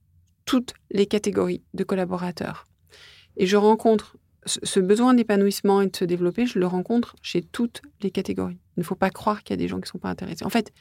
[0.45, 2.65] toutes les catégories de collaborateurs.
[3.38, 7.82] Et je rencontre ce besoin d'épanouissement et de se développer, je le rencontre chez toutes
[8.01, 8.60] les catégories.
[8.77, 10.45] Il ne faut pas croire qu'il y a des gens qui ne sont pas intéressés.
[10.45, 10.71] En fait,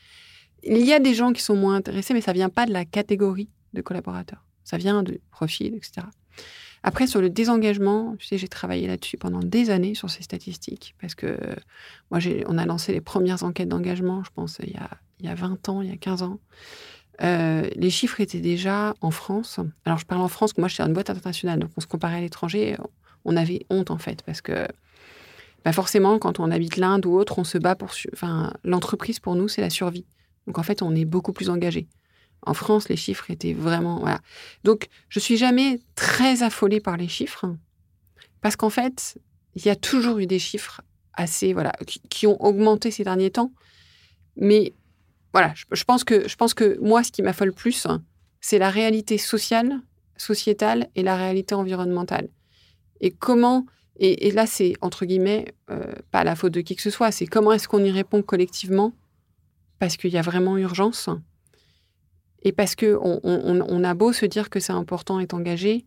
[0.63, 2.73] il y a des gens qui sont moins intéressés, mais ça ne vient pas de
[2.73, 4.46] la catégorie de collaborateurs.
[4.67, 6.07] Ça vient du profil, etc.
[6.83, 10.95] Après, sur le désengagement, tu sais, j'ai travaillé là-dessus pendant des années sur ces statistiques,
[11.01, 11.39] parce que
[12.11, 15.29] moi, on a lancé les premières enquêtes d'engagement, je pense, il y, a, il y
[15.29, 16.39] a 20 ans, il y a 15 ans.
[17.23, 19.61] Euh, les chiffres étaient déjà en France.
[19.85, 22.19] Alors, je parle en France, moi, je suis une boîte internationale, donc on se comparait
[22.19, 22.77] à l'étranger,
[23.25, 24.67] on avait honte, en fait, parce que
[25.65, 27.91] bah forcément, quand on habite l'Inde ou autre, on se bat pour...
[28.13, 30.07] Enfin, l'entreprise, pour nous, c'est la survie.
[30.47, 31.89] Donc, en fait, on est beaucoup plus engagé.
[32.43, 33.99] En France, les chiffres étaient vraiment.
[34.01, 34.21] Voilà.
[34.65, 37.47] Donc, je suis jamais très affolée par les chiffres,
[38.41, 39.19] parce qu'en fait,
[39.55, 40.83] il y a toujours eu des chiffres
[41.15, 41.53] assez.
[41.53, 41.73] Voilà,
[42.09, 43.53] qui, ont augmenté ces derniers temps.
[44.37, 44.75] Mais
[45.33, 47.87] voilà, je, pense que, je pense que moi, ce qui m'affole plus,
[48.41, 49.81] c'est la réalité sociale,
[50.17, 52.29] sociétale et la réalité environnementale.
[53.01, 53.67] Et comment.
[53.99, 57.27] Et, là, c'est entre guillemets euh, pas la faute de qui que ce soit, c'est
[57.27, 58.93] comment est-ce qu'on y répond collectivement,
[59.79, 61.09] parce qu'il y a vraiment urgence.
[62.47, 65.85] Et parce que on, a beau se dire que c'est important et engagé,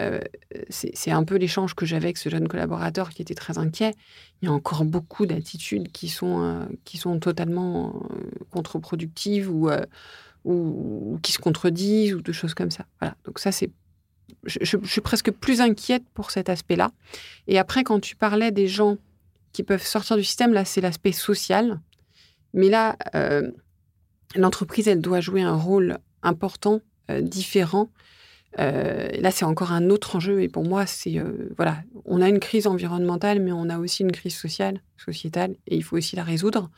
[0.00, 0.18] euh,
[0.68, 3.94] c'est un peu l'échange que j'avais avec ce jeune collaborateur qui était très inquiet.
[4.40, 8.16] Il y a encore beaucoup d'attitudes qui, sont euh, qui sont totalement euh,
[8.50, 9.70] contre-productives ou,
[10.44, 12.84] ou, qui se contredisent ou de choses comme ça.
[12.98, 13.14] Voilà.
[13.24, 13.70] Donc ça, c'est
[14.42, 16.90] je, suis presque plus inquiète pour cet aspect-là.
[17.46, 18.96] Et après, quand tu parlais des gens
[19.52, 21.80] qui peuvent sortir du système, là, c'est l'aspect social.
[22.54, 22.96] Mais là,
[24.34, 27.90] l'entreprise, elle doit jouer un rôle important, euh, différent.
[28.58, 30.42] Euh, là, c'est encore un autre enjeu.
[30.42, 34.02] Et pour moi, c'est euh, voilà, on a une crise environnementale, mais on a aussi
[34.02, 36.70] une crise sociale, sociétale, et il faut aussi la résoudre.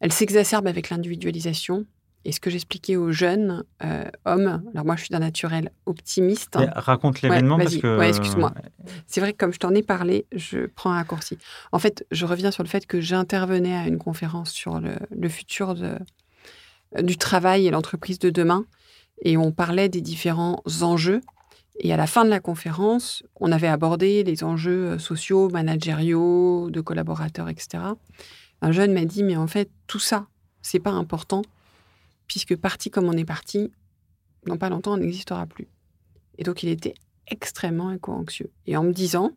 [0.00, 1.86] Elle s'exacerbe avec l'individualisation.
[2.26, 3.64] Et ce que j'expliquais aux jeunes
[4.24, 6.56] hommes, alors moi je suis d'un naturel optimiste.
[6.74, 7.98] raconte l'événement parce que.
[7.98, 8.54] Ouais, excuse-moi.
[9.06, 11.36] C'est vrai que comme je t'en ai parlé, je prends un raccourci.
[11.70, 15.74] En fait, je reviens sur le fait que j'intervenais à une conférence sur le futur
[15.74, 15.98] de,
[17.02, 18.66] du travail et l'entreprise de demain.
[19.22, 21.20] Et on parlait des différents enjeux.
[21.80, 26.70] Et à la fin de la conférence, on avait abordé les enjeux euh, sociaux, managériaux,
[26.70, 27.82] de collaborateurs, etc.
[28.62, 30.28] Un jeune m'a dit, mais en fait, tout ça,
[30.62, 31.42] c'est pas important,
[32.28, 33.72] puisque parti comme on est parti,
[34.46, 35.66] dans pas longtemps, on n'existera plus.
[36.38, 36.94] Et donc, il était
[37.26, 38.50] extrêmement éco-anxieux.
[38.66, 39.32] Et en me disant,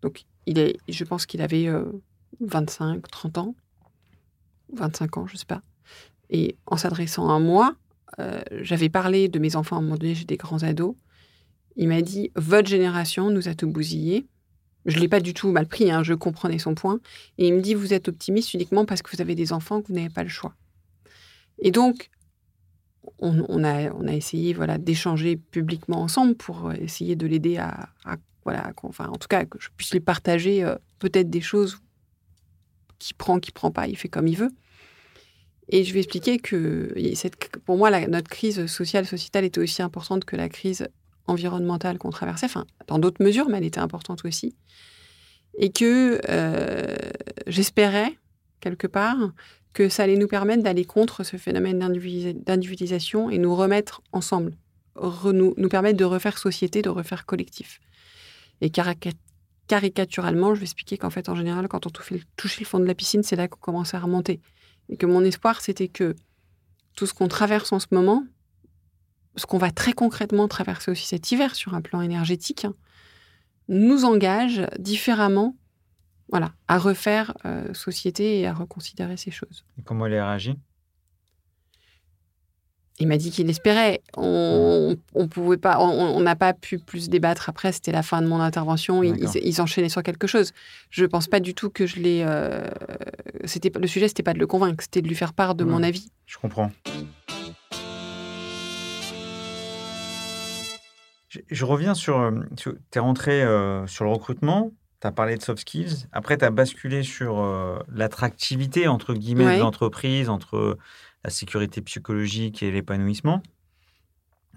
[0.00, 1.68] donc, il est, je pense qu'il avait
[2.40, 3.54] 25, 30 ans,
[4.72, 5.62] 25 ans, je sais pas.
[6.30, 7.76] Et en s'adressant à moi,
[8.18, 10.94] euh, j'avais parlé de mes enfants à un moment donné, j'ai des grands ados.
[11.76, 14.26] Il m'a dit Votre génération nous a tout bousillé.
[14.86, 17.00] Je ne l'ai pas du tout mal pris, hein, je comprenais son point.
[17.38, 19.88] Et il me dit Vous êtes optimiste uniquement parce que vous avez des enfants, que
[19.88, 20.54] vous n'avez pas le choix.
[21.58, 22.10] Et donc,
[23.18, 27.88] on, a, essayé voilà, d'échanger publiquement ensemble pour essayer de l'aider à,
[28.44, 31.78] voilà, enfin, en tout cas, que je puisse lui partager euh, peut-être des choses
[32.98, 34.52] qui prend, qui prend pas, il fait comme il veut.
[35.68, 36.94] Et je vais expliquer que
[37.64, 40.88] pour moi, notre crise sociale, sociétale était aussi importante que la crise
[41.26, 44.54] environnementale qu'on traversait, enfin, dans d'autres mesures, mais elle était importante aussi.
[45.58, 46.94] Et que euh,
[47.46, 48.16] j'espérais,
[48.60, 49.32] quelque part,
[49.72, 54.56] que ça allait nous permettre d'aller contre ce phénomène d'individualisation et nous remettre ensemble,
[55.24, 57.80] nous, nous, permettre de refaire société, de refaire collectif.
[58.62, 58.70] Et
[59.66, 62.94] caricaturalement, je vais expliquer qu'en fait, en général, quand on touche le fond de la
[62.94, 64.40] piscine, c'est là qu'on commence à remonter.
[64.88, 66.14] Et que mon espoir, c'était que
[66.94, 68.24] tout ce qu'on traverse en ce moment,
[69.36, 72.74] ce qu'on va très concrètement traverser aussi cet hiver sur un plan énergétique, hein,
[73.68, 75.56] nous engage différemment
[76.28, 79.64] voilà, à refaire euh, société et à reconsidérer ces choses.
[79.78, 80.56] Et comment elle a réagi?
[82.98, 84.00] Il m'a dit qu'il espérait.
[84.16, 84.96] On,
[85.30, 87.72] pouvait pas, on n'a pas pu plus débattre après.
[87.72, 89.02] C'était la fin de mon intervention.
[89.02, 90.52] Ils, enchaînaient sur quelque chose.
[90.90, 92.24] Je ne pense pas du tout que je l'ai.
[92.26, 92.66] Euh,
[93.44, 95.82] c'était le sujet, c'était pas de le convaincre, c'était de lui faire part de mon
[95.82, 96.10] avis.
[96.26, 96.70] Je comprends.
[101.50, 102.18] Je, reviens sur.
[102.18, 104.72] Euh, tu es rentré euh, sur le recrutement.
[105.02, 106.06] Tu as parlé de soft skills.
[106.12, 107.44] Après, tu as basculé sur
[107.92, 110.78] l'attractivité, entre guillemets, de l'entreprise, entre
[111.26, 113.42] la sécurité psychologique et l'épanouissement.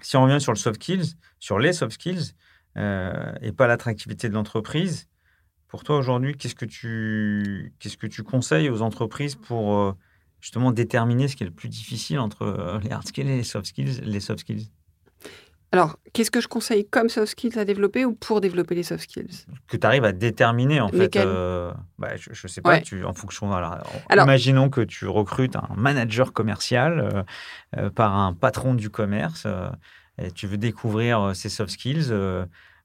[0.01, 2.33] Si on revient sur le soft skills, sur les soft skills,
[2.77, 5.07] euh, et pas l'attractivité de l'entreprise,
[5.67, 9.93] pour toi aujourd'hui, qu'est-ce que tu qu'est-ce que tu conseilles aux entreprises pour euh,
[10.41, 13.43] justement déterminer ce qui est le plus difficile entre euh, les hard skills et les
[13.43, 14.69] soft skills, les soft skills?
[15.71, 19.03] Alors, qu'est-ce que je conseille comme soft skills à développer ou pour développer les soft
[19.03, 19.45] skills?
[19.67, 21.15] Que tu arrives à déterminer, en fait.
[21.15, 23.51] Euh, bah, je ne sais pas, tu, en fonction.
[23.51, 23.77] Alors,
[24.09, 27.23] imaginons que tu recrutes un manager commercial euh,
[27.77, 29.45] euh, par un patron du commerce
[30.17, 32.11] et tu veux découvrir ces soft skills.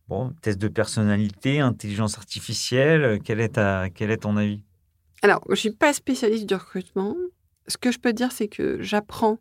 [0.09, 4.61] bon, test de personnalité, intelligence artificielle, quel est, ta, quel est ton avis?
[5.23, 7.17] Alors, je ne suis pas spécialiste du recrutement.
[7.67, 9.39] Ce que je peux dire, c'est que j'apprends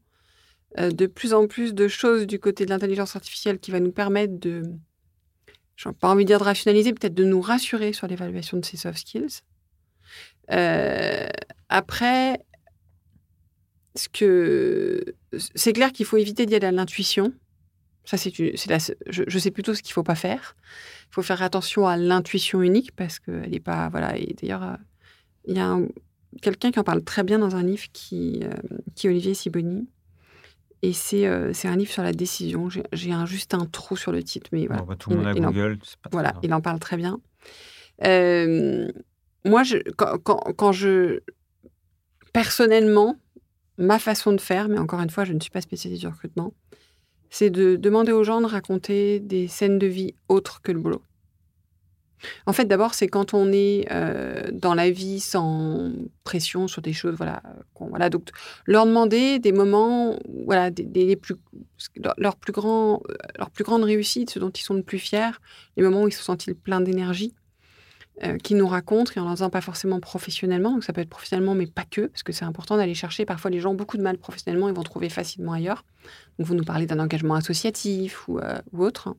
[0.77, 4.39] de plus en plus de choses du côté de l'intelligence artificielle qui va nous permettre
[4.39, 4.63] de,
[5.75, 8.65] je n'ai pas envie de dire de rationaliser, peut-être de nous rassurer sur l'évaluation de
[8.65, 9.41] ces soft skills.
[10.51, 11.27] Euh,
[11.69, 12.39] après,
[13.95, 15.03] ce que
[15.55, 17.33] c'est clair qu'il faut éviter d'y aller à l'intuition.
[18.05, 20.55] Ça, c'est, je, sais plutôt ce qu'il faut pas faire.
[21.09, 24.17] Il faut faire attention à l'intuition unique parce qu'elle n'est pas, voilà.
[24.17, 24.75] Et d'ailleurs, euh,
[25.47, 25.79] il y a
[26.41, 28.43] quelqu'un qui en parle très bien dans un livre qui,
[28.95, 29.87] qui est Olivier Siboni,
[30.83, 32.67] et euh, c'est un livre sur la décision.
[32.69, 34.49] J'ai juste un trou sur le titre.
[34.51, 34.83] Mais voilà.
[34.99, 35.79] tout le monde a Google.
[36.05, 37.21] En, voilà, il en parle très bien.
[38.03, 38.89] Euh,
[39.45, 41.21] moi, je, quand, quand, je.
[42.33, 43.15] Personnellement,
[43.77, 46.53] ma façon de faire, mais encore une fois, je ne suis pas spécialiste du recrutement,
[47.29, 51.01] c'est de demander aux gens de raconter des scènes de vie autres que le boulot.
[52.45, 55.91] En fait, d'abord, c'est quand on est euh, dans la vie sans
[56.23, 57.41] pression sur des choses, voilà,
[57.79, 58.09] voilà.
[58.09, 58.29] Donc,
[58.65, 61.35] leur demander des moments, voilà, des, plus,
[62.17, 62.97] leur plus euh,
[63.53, 65.31] plus grande réussite, ce dont ils sont le plus fiers,
[65.77, 67.33] les moments où ils se sentent pleins d'énergie,
[68.23, 71.09] euh, qui nous racontent, et en leur disant pas forcément professionnellement, donc ça peut être
[71.09, 73.25] professionnellement, mais pas que, parce que c'est important d'aller chercher.
[73.25, 75.83] Parfois, les gens ont beaucoup de mal professionnellement, ils vont trouver facilement ailleurs.
[76.37, 78.39] Donc, vous nous parlez d'un engagement associatif ou,
[78.71, 79.15] ou autre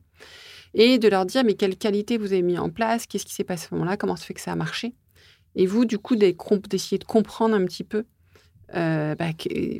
[0.75, 3.43] et de leur dire mais quelles qualités vous avez mis en place, qu'est-ce qui s'est
[3.43, 4.93] passé à ce moment-là, comment ça fait que ça a marché.
[5.55, 8.03] Et vous, du coup, d'essayer de comprendre un petit peu
[8.75, 9.29] euh, bah,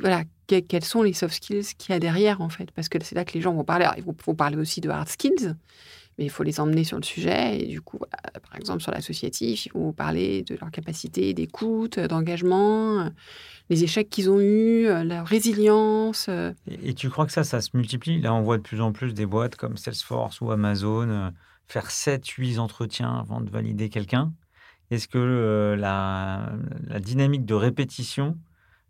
[0.00, 2.70] voilà, quels sont les soft skills qu'il y a derrière, en fait.
[2.70, 3.86] Parce que c'est là que les gens vont parler.
[3.96, 5.54] ils vont, parler aussi de hard skills,
[6.18, 7.60] mais il faut les emmener sur le sujet.
[7.60, 13.10] Et du coup, par exemple, sur l'associatif, ils vont parler de leur capacité d'écoute, d'engagement,
[13.68, 16.26] les échecs qu'ils ont eus, euh, leur résilience.
[16.28, 16.52] Euh.
[16.66, 18.20] Et, tu crois que ça, ça se multiplie?
[18.20, 21.30] Là, on voit de plus en plus des boîtes comme Salesforce ou Amazon euh,
[21.66, 24.32] faire 7-8 entretiens avant de valider quelqu'un.
[24.90, 26.52] Est-ce que la,
[27.00, 28.38] dynamique de répétition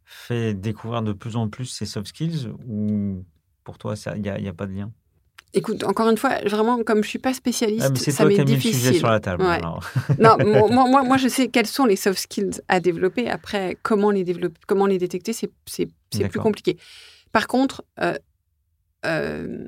[0.05, 3.25] fait découvrir de plus en plus ces soft skills ou
[3.65, 4.93] pour toi, il n'y a pas de lien?
[5.57, 8.73] Écoute, encore une fois, vraiment, comme je suis pas spécialiste, ah, ça m'est difficile.
[8.73, 9.42] Le sujet sur la table.
[10.19, 13.31] non, moi, moi, moi, je sais quels sont les soft skills à développer.
[13.31, 15.88] Après, comment les développer, comment les détecter, c'est
[16.29, 16.77] plus compliqué.
[17.33, 18.16] Par contre, euh,
[19.07, 19.66] euh,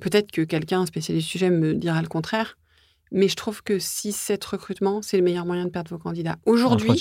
[0.00, 2.56] peut-être que quelqu'un spécialiste du sujet me dira le contraire,
[3.10, 6.36] mais je trouve que si cet recrutement, c'est le meilleur moyen de perdre vos candidats.
[6.46, 6.92] Aujourd'hui.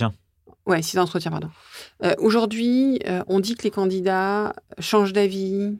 [0.65, 1.51] Ouais, six entretiens, pardon.
[2.03, 5.77] Euh, Aujourd'hui, on dit que les candidats changent d'avis,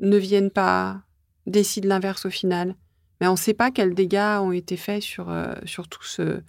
[0.00, 1.02] ne viennent pas,
[1.48, 2.74] décident l'inverse au final.
[3.20, 6.40] Mais on ne sait pas quels dégâts ont été faits sur, euh, sur tout ce...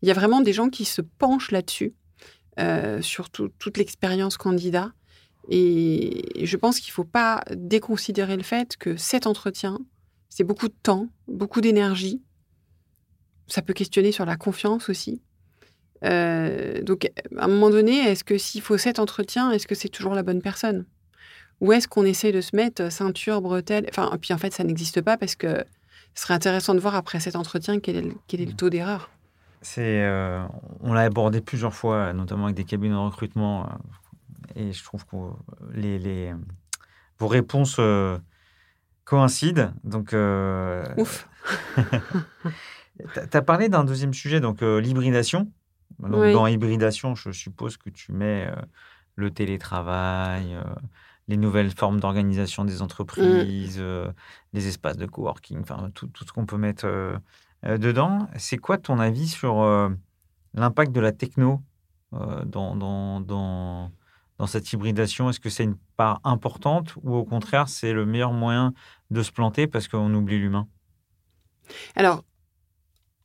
[0.00, 1.94] Il y a vraiment des gens qui se penchent là-dessus,
[2.58, 4.92] euh, sur tout- toute l'expérience candidat.
[5.50, 9.78] Et je pense qu'il ne faut pas déconsidérer le fait que cet entretien,
[10.30, 12.22] c'est beaucoup de temps, beaucoup d'énergie.
[13.46, 15.20] Ça peut questionner sur la confiance aussi.
[16.04, 19.90] Euh, donc, à un moment donné, est-ce que s'il faut cet entretien, est-ce que c'est
[19.90, 20.86] toujours la bonne personne?
[21.60, 25.00] Ou est-ce qu'on essaie de se mettre ceinture, bretelle Enfin, puis en fait, ça n'existe
[25.00, 25.64] pas parce que
[26.14, 28.70] ce serait intéressant de voir après cet entretien quel est le, quel est le taux
[28.70, 29.10] d'erreur.
[29.62, 30.44] C'est, euh,
[30.80, 33.68] on l'a abordé plusieurs fois, notamment avec des cabines de recrutement, euh,
[34.56, 35.16] et je trouve que
[35.72, 36.34] les, les-
[37.18, 38.18] vos réponses euh,
[39.04, 39.72] coïncident.
[39.82, 41.28] Donc, euh, Ouf.
[43.30, 45.50] tu as parlé d'un deuxième sujet, donc euh, l'hybridation.
[45.98, 46.32] Donc, Oui.
[46.32, 48.54] Dans hybridation, je suppose que tu mets euh,
[49.16, 50.62] le télétravail, euh,
[51.28, 54.10] les nouvelles formes d'organisation des entreprises, euh,
[54.52, 57.16] les espaces de coworking, enfin tout, tout ce qu'on peut mettre euh,
[57.64, 58.28] euh, dedans.
[58.36, 59.64] C'est quoi ton avis sur
[60.54, 61.62] l'impact de la techno
[62.12, 63.90] dans, dans, dans,
[64.38, 65.30] dans cette hybridation?
[65.30, 68.74] Est-ce que c'est une part importante ou au contraire c'est le meilleur moyen
[69.10, 70.68] de se planter parce qu'on oublie l'humain?
[71.96, 72.22] Alors,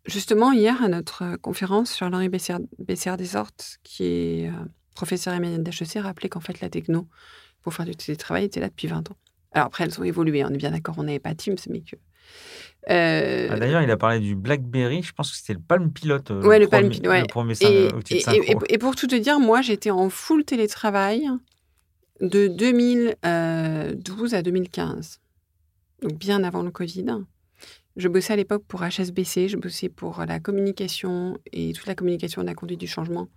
[0.06, 4.52] justement, hier, à notre conférence, Charles-Henri Bessière, Bessière Desortes, qui est
[4.96, 7.08] professeur émérite d'HEC, rappelait qu'en fait, la techno,
[7.62, 9.16] pour faire du télétravail, était là depuis 20 ans.
[9.52, 11.96] Alors après, elles ont évolué, on est bien d'accord, on n'avait pas Teams, mais que...
[12.90, 16.20] Euh, Ah, D'ailleurs, il a parlé du BlackBerry, je pense que c'était le Palm Pilot.
[16.32, 17.22] euh, Ouais, le Palm premier- Pilot, ouais.
[17.22, 17.28] Le
[17.62, 21.28] et, et- et- et pour tout te dire, moi, j'étais en full télétravail
[22.22, 25.20] de 2012 à 2015.
[26.02, 27.06] Donc bien avant le Covid.
[28.00, 32.42] Je bossais à l'époque pour HSBC, je bossais pour la communication et toute la communication
[32.42, 33.28] de la conduite du changement,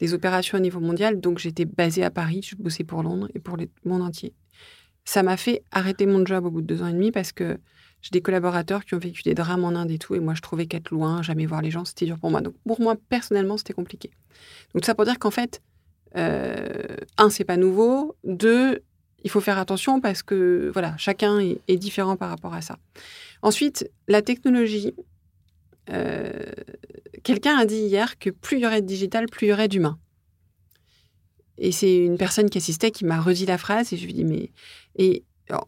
[0.00, 1.18] des opérations au niveau mondial.
[1.18, 4.34] Donc j'étais basée à Paris, je bossais pour Londres et pour le monde entier.
[5.06, 7.58] Ça m'a fait arrêter mon job au bout de deux ans et demi parce que
[8.02, 10.42] j'ai des collaborateurs qui ont vécu des drames en Inde et tout, et moi je
[10.42, 12.42] trouvais qu'être loin, jamais voir les gens, c'était dur pour moi.
[12.42, 14.10] Donc pour moi, personnellement, c'était compliqué.
[14.74, 15.62] Donc ça pour dire qu'en fait,
[16.18, 16.68] euh,
[17.16, 18.14] un, c'est pas nouveau.
[18.24, 18.82] Deux,
[19.24, 22.76] il faut faire attention parce que voilà, chacun est, est différent par rapport à ça.
[23.42, 24.94] Ensuite, la technologie.
[25.90, 26.30] euh,
[27.24, 29.68] Quelqu'un a dit hier que plus il y aurait de digital, plus il y aurait
[29.68, 29.98] d'humain.
[31.58, 34.24] Et c'est une personne qui assistait qui m'a redit la phrase et je lui dis
[34.24, 34.50] mais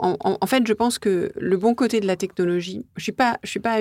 [0.01, 3.61] en, fait je pense que le bon côté de la technologie, je suis pas suis
[3.61, 3.79] pas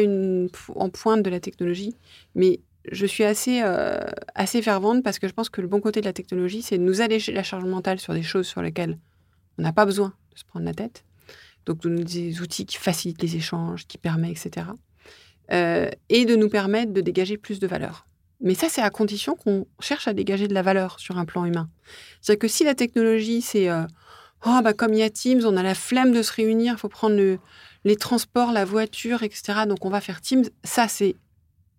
[0.75, 1.95] en pointe de la technologie,
[2.35, 2.59] mais
[2.91, 3.99] je suis assez euh,
[4.35, 6.83] assez fervente parce que je pense que le bon côté de la technologie c'est de
[6.83, 8.99] nous alléger la charge mentale sur des choses sur lesquelles
[9.57, 11.05] on n'a pas besoin de se prendre la tête.
[11.65, 14.67] Donc des outils qui facilitent les échanges, qui permettent etc.
[15.51, 18.07] Euh, et de nous permettre de dégager plus de valeur.
[18.39, 21.45] Mais ça, c'est à condition qu'on cherche à dégager de la valeur sur un plan
[21.45, 21.69] humain.
[22.21, 23.83] C'est-à-dire que si la technologie, c'est euh,
[24.45, 26.79] oh, bah, comme il y a Teams, on a la flemme de se réunir, il
[26.79, 27.39] faut prendre le-
[27.85, 29.65] les transports, la voiture, etc.
[29.67, 30.45] Donc on va faire Teams.
[30.63, 31.15] Ça, c'est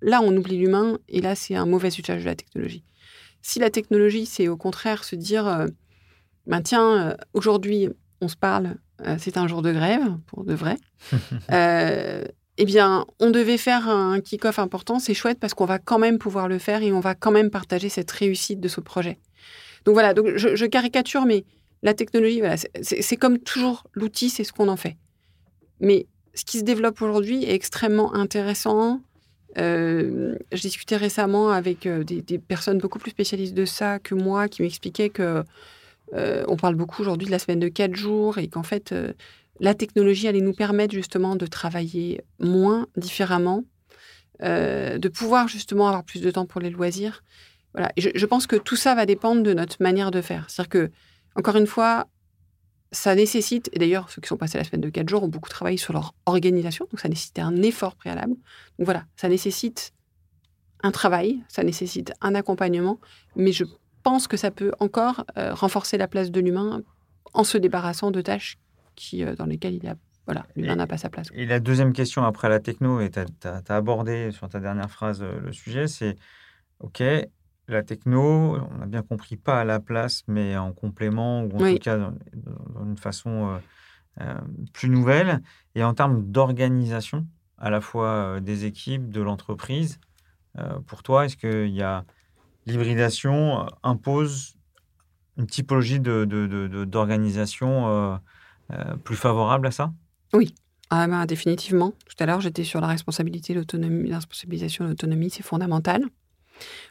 [0.01, 2.85] là, on oublie l'humain et là, c'est un mauvais usage de la technologie.
[3.43, 5.67] Si la technologie, c'est au contraire se dire euh,
[6.47, 7.89] ben, tiens, euh, aujourd'hui,
[8.21, 8.77] on se parle,
[9.19, 10.77] c'est un jour de grève, pour de vrai.
[11.51, 12.25] Euh,
[12.59, 16.19] eh bien, on devait faire un kick-off important, c'est chouette parce qu'on va quand même
[16.19, 19.19] pouvoir le faire et on va quand même partager cette réussite de ce projet.
[19.85, 21.45] Donc voilà, donc je, caricature, mais
[21.83, 24.97] la technologie, voilà, c'est- comme toujours, l'outil, c'est ce qu'on en fait.
[25.81, 29.01] Mais ce qui se développe aujourd'hui est extrêmement intéressant.
[29.59, 34.49] Euh, je discutais récemment avec euh, des personnes beaucoup plus spécialistes de ça que moi,
[34.49, 35.45] qui m'expliquaient que
[36.13, 39.13] euh, on parle beaucoup aujourd'hui de la semaine de quatre jours et qu'en fait, euh,
[39.61, 43.65] la technologie allait nous permettre justement de travailler moins, différemment,
[44.43, 47.23] euh, de pouvoir justement avoir plus de temps pour les loisirs.
[47.73, 47.91] Voilà.
[47.97, 50.49] Je, pense que tout ça va dépendre de notre manière de faire.
[50.49, 50.91] C'est-à-dire que,
[51.35, 52.07] encore une fois,
[52.93, 55.49] ça nécessite, et d'ailleurs, ceux qui sont passés la semaine de 4 jours ont beaucoup
[55.49, 58.35] travaillé sur leur organisation, donc ça nécessitait un effort préalable.
[58.79, 59.93] Donc voilà, ça nécessite
[60.85, 63.01] un travail, ça nécessite un accompagnement,
[63.35, 63.65] mais je
[64.05, 66.83] pense que ça peut encore euh, renforcer la place de l'humain
[67.33, 68.59] en se débarrassant de tâches
[68.95, 69.97] qui, euh, dans lesquelles il y a,
[70.27, 71.29] voilà, l'humain n'a pas sa place.
[71.35, 75.23] Et la deuxième question après la techno, et tu as, abordé sur ta dernière phrase
[75.23, 76.17] euh, le sujet, c'est
[76.81, 77.03] OK,
[77.67, 81.63] la techno, on a bien compris, pas à la place, mais en complément, ou en
[81.63, 81.75] Oui.
[81.75, 82.13] tout cas dans,
[82.75, 83.59] dans une façon
[84.21, 84.35] euh,
[84.75, 85.41] plus nouvelle.
[85.75, 87.27] Et en termes d'organisation,
[87.57, 89.99] à la fois des équipes, de l'entreprise,
[90.87, 92.05] pour toi, est-ce qu'il y a
[92.67, 94.57] l'hybridation euh, impose
[95.37, 98.17] une typologie d'organisation euh,
[98.73, 99.93] euh, plus favorable à ça?
[100.91, 101.93] Ah ben, définitivement.
[102.07, 106.05] Tout à l'heure, j'étais sur la responsabilité, l'autonomie, la responsabilisation l'autonomie, c'est fondamental.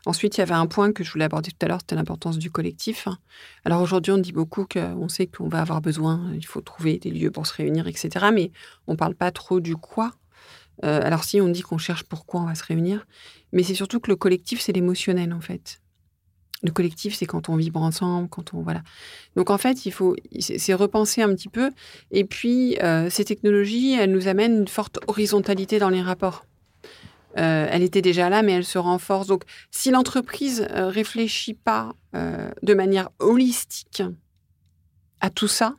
[0.05, 2.37] Ensuite, il y avait un point que je voulais aborder tout à l'heure, c'était l'importance
[2.37, 3.07] du collectif.
[3.63, 7.11] Alors aujourd'hui, on dit beaucoup qu'on sait qu'on va avoir besoin, il faut trouver des
[7.11, 8.27] lieux pour se réunir, etc.
[8.33, 8.51] Mais
[8.87, 10.11] on ne parle pas trop du quoi.
[10.83, 13.05] Euh, alors si on dit qu'on cherche pourquoi on va se réunir,
[13.51, 15.79] mais c'est surtout que le collectif, c'est l'émotionnel en fait.
[16.63, 18.83] Le collectif, c'est quand on vibre ensemble, quand on voilà.
[19.35, 21.71] Donc en fait, il faut, c'est repenser un petit peu.
[22.11, 26.45] Et puis euh, ces technologies, elles nous amènent une forte horizontalité dans les rapports.
[27.37, 29.27] Euh, elle était déjà là, mais elle se renforce.
[29.27, 34.03] Donc, si l'entreprise réfléchit pas de manière holistique
[35.19, 35.75] à tout ça,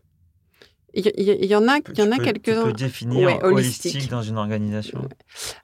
[0.95, 2.67] il y, en a, il y en a quelques-uns.
[2.67, 4.09] Tu peux définir holistique.
[4.09, 5.09] dans une organisation.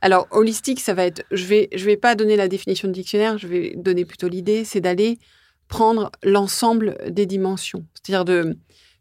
[0.00, 1.22] Alors, holistique, ça va être.
[1.30, 3.38] Je vais, je vais pas donner la définition de dictionnaire.
[3.38, 5.18] Je vais donner plutôt l'idée, c'est d'aller
[5.68, 7.84] prendre l'ensemble des dimensions.
[7.94, 8.56] C'est-à-dire de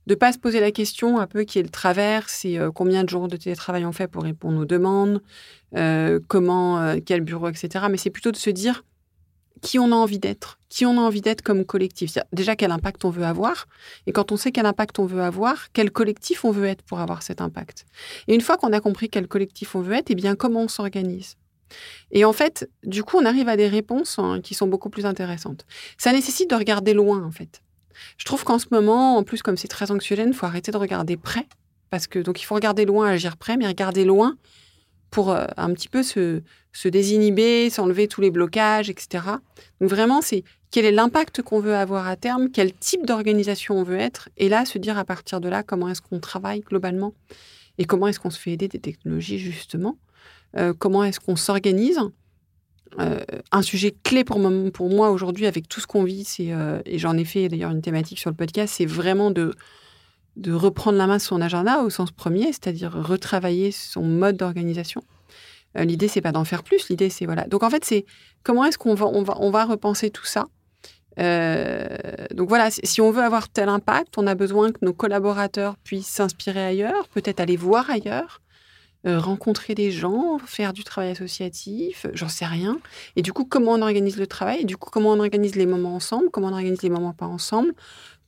[0.09, 3.03] de pas se poser la question un peu qui est le travers, c'est euh, combien
[3.03, 5.21] de jours de télétravail on fait pour répondre aux demandes,
[5.75, 7.86] euh, comment, euh, quel bureau, etc.
[7.91, 8.84] Mais c'est plutôt de se dire
[9.62, 12.18] qui on a envie d'être, qui on a envie d'être comme collectif.
[12.34, 13.68] Déjà quel impact on veut avoir,
[14.07, 16.99] et quand on sait quel impact on veut avoir, quel collectif on veut être pour
[16.99, 17.86] avoir cet impact.
[18.28, 20.68] Et une fois qu'on a compris quel collectif on veut être, eh bien comment on
[20.68, 21.36] s'organise?
[22.12, 25.05] Et en fait, du coup, on arrive à des réponses hein, qui sont beaucoup plus
[25.05, 25.66] intéressantes.
[25.97, 27.62] Ça nécessite de regarder loin, en fait.
[28.18, 30.78] Je trouve qu'en ce moment, en plus, comme c'est très anxiogène, il faut arrêter de
[30.78, 31.47] regarder près.
[31.89, 34.36] Parce que, donc, il faut regarder loin, agir près, mais regarder loin
[35.12, 36.41] pour euh, un petit peu se,
[36.86, 39.24] désinhiber, s'enlever tous les blocages, etc.
[39.82, 43.84] Donc, vraiment, c'est quel est l'impact qu'on veut avoir à terme, quel type d'organisation on
[43.84, 47.14] veut être, et là, se dire à partir de là, comment est-ce qu'on travaille globalement,
[47.78, 49.97] et comment est-ce qu'on se fait aider des technologies, justement,
[50.57, 51.99] euh, comment est-ce qu'on s'organise
[52.99, 53.20] euh,
[53.51, 54.41] un sujet clé pour,
[54.74, 58.20] pour moi aujourd'hui, avec tout ce qu'on vit, et j'en ai fait d'ailleurs une thématique
[58.20, 59.53] sur le podcast, c'est vraiment de,
[60.36, 65.03] de reprendre la main sur son agenda au sens premier, c'est-à-dire retravailler son mode d'organisation.
[65.77, 67.45] Euh, l'idée, c'est pas d'en faire plus, l'idée, c'est voilà.
[67.47, 68.05] Donc en fait, c'est
[68.43, 70.45] comment est-ce qu'on va, on va, on va repenser tout ça?
[72.32, 76.07] donc voilà, si on veut avoir tel impact, on a besoin que nos collaborateurs puissent
[76.07, 78.39] s'inspirer ailleurs, peut-être aller voir ailleurs,
[79.07, 82.80] euh, rencontrer des gens, faire du travail associatif, j'en sais rien.
[83.15, 84.59] Et du coup, comment on organise le travail?
[84.59, 86.30] Et du coup, comment on organise les moments ensemble?
[86.32, 87.73] Comment on organise les moments pas ensemble?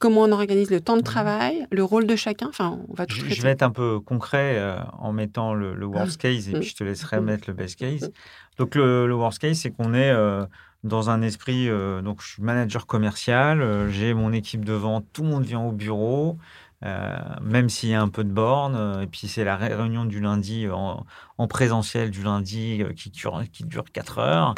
[0.01, 3.15] Comment on organise le temps de travail Le rôle de chacun Enfin, on va tout
[3.15, 6.17] je, je vais être un peu concret euh, en mettant le, worst mmh.
[6.17, 8.11] case et puis je te laisserai mettre le best case.
[8.57, 10.11] Donc, le, worst case, c'est qu'on est...
[10.11, 10.45] Euh,
[10.83, 11.69] dans un esprit,
[12.03, 15.71] donc je suis manager commercial, j'ai mon équipe de vente, tout le monde vient au
[15.71, 16.39] bureau,
[16.83, 18.75] euh, même s'il y a un peu de borne.
[18.75, 23.43] Euh, et puis c'est la réunion du lundi euh, en, présentiel du lundi qui dure,
[23.51, 24.55] qui dure 4 heures.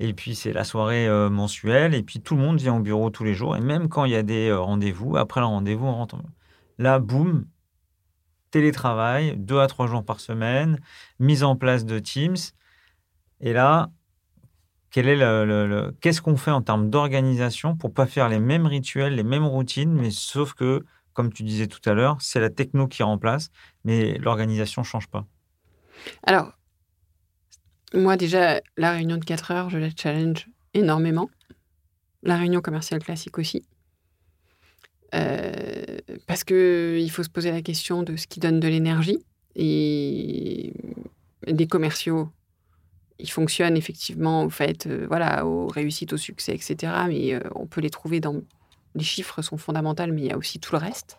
[0.00, 1.94] Et puis c'est la soirée mensuelle.
[1.94, 3.56] Et puis tout le monde vient au bureau tous les jours.
[3.56, 6.16] Et même quand il y a des rendez-vous, après le rendez-vous, on rentre.
[6.78, 7.46] Là, boum,
[8.50, 10.78] télétravail, 2 à 3 jours par semaine,
[11.18, 12.36] mise en place de Teams.
[13.40, 13.90] Et là,
[14.90, 19.92] qu'est-ce qu'on fait en termes d'organisation pour pas faire les mêmes rituels, les mêmes routines,
[19.92, 20.84] mais sauf que
[21.16, 23.50] comme tu disais tout à l'heure, c'est la techno qui remplace,
[23.84, 25.26] mais l'organisation ne change pas.
[26.22, 26.52] Alors,
[27.94, 31.30] moi déjà, la réunion de 4 heures, je la challenge énormément.
[32.22, 33.64] La réunion commerciale classique aussi.
[35.14, 39.24] Euh, parce qu'il faut se poser la question de ce qui donne de l'énergie.
[39.54, 40.74] Et
[41.46, 42.28] des commerciaux,
[43.18, 46.92] ils fonctionnent effectivement au fait, euh, voilà, aux réussites, au succès, etc.
[47.08, 48.42] Mais euh, on peut les trouver dans
[48.96, 51.18] les chiffres sont fondamentaux, mais il y a aussi tout le reste.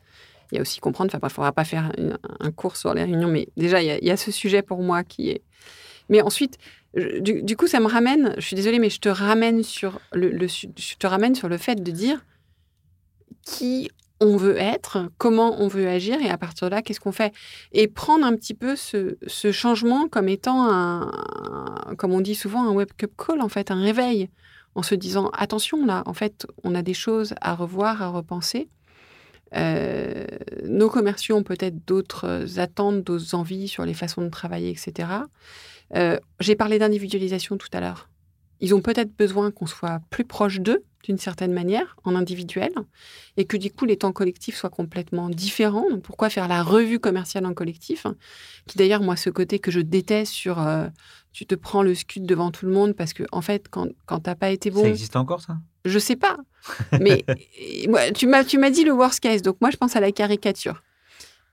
[0.51, 1.91] Il y a aussi comprendre, enfin, il ne faudra pas faire
[2.39, 5.29] un cours sur les réunions, mais déjà, il y, a, ce sujet pour moi qui
[5.29, 5.41] est.
[6.09, 6.57] Mais ensuite,
[6.95, 10.95] du, coup, ça me ramène, je suis désolée, mais je te ramène sur le, je
[10.97, 12.23] te ramène sur le fait de dire
[13.43, 17.11] qui on veut être, comment on veut agir, et à partir de là, qu'est-ce qu'on
[17.11, 17.33] fait?
[17.71, 19.17] Et prendre un petit peu ce,
[19.51, 21.11] changement comme étant un,
[21.97, 24.29] comme on dit souvent, un wake-up call, en fait, un réveil
[24.77, 28.69] en se disant attention là, en fait, on a des choses à revoir, à repenser.
[29.55, 30.27] Euh,
[30.65, 35.09] nos commerciaux ont peut-être d'autres attentes, d'autres envies sur les façons de travailler, etc.
[35.95, 38.07] Euh, j'ai parlé d'individualisation tout à l'heure.
[38.59, 42.71] Ils ont peut-être besoin qu'on soit plus proche d'eux, d'une certaine manière, en individuel,
[43.37, 45.85] et que du coup les temps collectifs soient complètement différents.
[46.03, 48.05] pourquoi faire la revue commerciale en collectif?
[48.67, 50.87] Qui d'ailleurs, moi, ce côté que je déteste sur euh,
[51.37, 54.21] tu te prends le scud devant tout le monde parce que, en fait, quand, quand
[54.21, 54.81] t'as pas été bon.
[54.81, 55.57] Ça existe encore, ça?
[55.85, 56.35] Je sais pas.
[56.99, 57.23] Mais
[58.15, 60.81] tu m'as dit le worst case, donc moi, je pense à la caricature.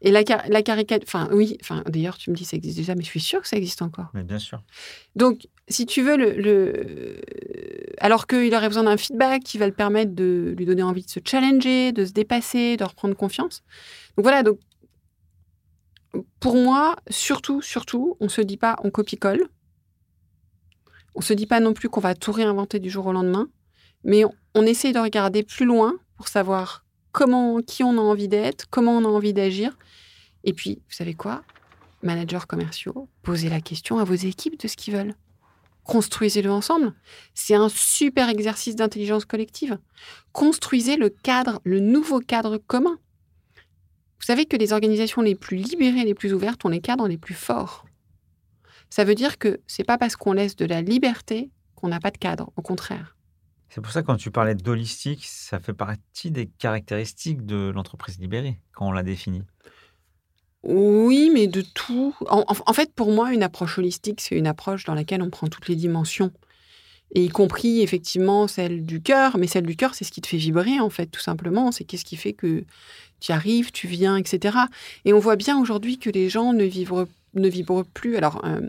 [0.01, 3.03] Et la, la caricature, enfin oui, enfin d'ailleurs tu me dis ça existe déjà, mais
[3.03, 4.11] je suis sûre que ça existe encore.
[4.13, 4.63] Mais bien sûr.
[5.17, 7.21] Donc si tu veux le, le...
[7.99, 11.09] alors qu'il aurait besoin d'un feedback qui va le permettre de lui donner envie de
[11.09, 13.63] se challenger, de se dépasser, de reprendre confiance.
[14.17, 14.59] Donc voilà, donc
[16.39, 19.49] pour moi, surtout, surtout, on ne se dit pas on copie-colle.
[21.15, 23.49] On ne se dit pas non plus qu'on va tout réinventer du jour au lendemain,
[24.03, 28.29] mais on, on essaye de regarder plus loin pour savoir comment, qui on a envie
[28.29, 29.77] d'être, comment on a envie d'agir.
[30.43, 31.43] Et puis, vous savez quoi?
[32.03, 35.15] Managers commerciaux, posez la question à vos équipes de ce qu'ils veulent.
[35.85, 36.93] Construisez-le ensemble.
[37.35, 39.79] C'est un super exercice d'intelligence collective.
[40.33, 42.99] Construisez le cadre, le nouveau cadre commun.
[44.19, 47.19] Vous savez que les organisations les plus libérées, les plus ouvertes ont les cadres les
[47.19, 47.85] plus forts.
[48.95, 52.13] Ça veut dire que c'est pas parce qu'on laisse de la liberté qu'on n'a pas
[52.13, 53.17] de cadre, au contraire.
[53.69, 58.21] C'est pour ça que quand tu parlais d'holistique, ça fait partie des caractéristiques de l'entreprise
[58.21, 59.43] libérée, quand on l'a définie.
[60.63, 62.15] Oui, mais de tout.
[62.29, 65.67] En, fait, pour moi, une approche holistique, c'est une approche dans laquelle on prend toutes
[65.67, 66.31] les dimensions.
[67.17, 69.39] Et y compris, effectivement, celle du cœur.
[69.39, 71.73] Mais celle du cœur, c'est ce qui te fait vibrer, en fait, tout simplement.
[71.73, 72.65] C'est qu'est-ce qui fait que
[73.19, 74.57] tu arrives, tu viens, etc.
[75.05, 78.17] Et on voit bien aujourd'hui que les gens ne vibrent, ne vibrent plus.
[78.17, 78.61] Alors, euh,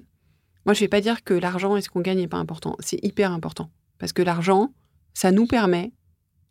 [0.66, 2.76] moi, je ne vais pas dire que l'argent et ce qu'on gagne n'est pas important.
[2.80, 3.70] C'est hyper important.
[4.00, 4.74] Parce que l'argent,
[5.14, 5.92] ça nous permet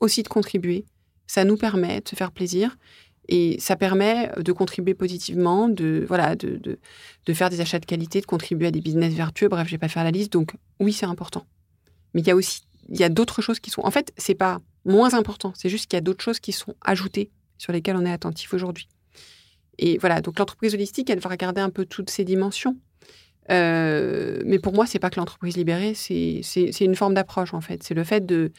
[0.00, 0.84] aussi de contribuer.
[1.26, 2.76] Ça nous permet de se faire plaisir.
[3.28, 6.78] Et ça permet de contribuer positivement, de, voilà, de, de,
[7.24, 9.48] de faire des achats de qualité, de contribuer à des business vertueux.
[9.48, 10.32] Bref, je vais pas faire la liste.
[10.32, 11.46] Donc, oui, c'est important.
[12.12, 13.82] Mais il y a aussi il y a d'autres choses qui sont.
[13.82, 15.52] En fait, c'est pas moins important.
[15.56, 18.52] C'est juste qu'il y a d'autres choses qui sont ajoutées sur lesquelles on est attentif
[18.54, 18.88] aujourd'hui.
[19.78, 20.20] Et voilà.
[20.20, 22.76] Donc, l'entreprise holistique, elle va regarder un peu toutes ces dimensions.
[23.50, 26.40] Euh, mais pour moi, c'est pas que l'entreprise libérée, c'est
[26.80, 27.82] une forme d'approche en fait.
[27.82, 28.52] C'est le fait de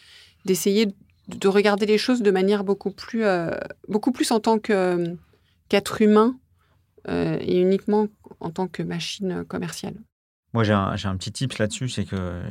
[0.45, 0.93] d'essayer de,
[1.27, 3.49] de regarder les choses de manière beaucoup plus euh,
[3.87, 6.37] beaucoup plus en tant qu'être humain
[7.07, 8.07] euh, et uniquement
[8.39, 9.95] en tant que machine commerciale.
[10.53, 12.41] Moi, j'ai un, un petit tips là-dessus, c'est que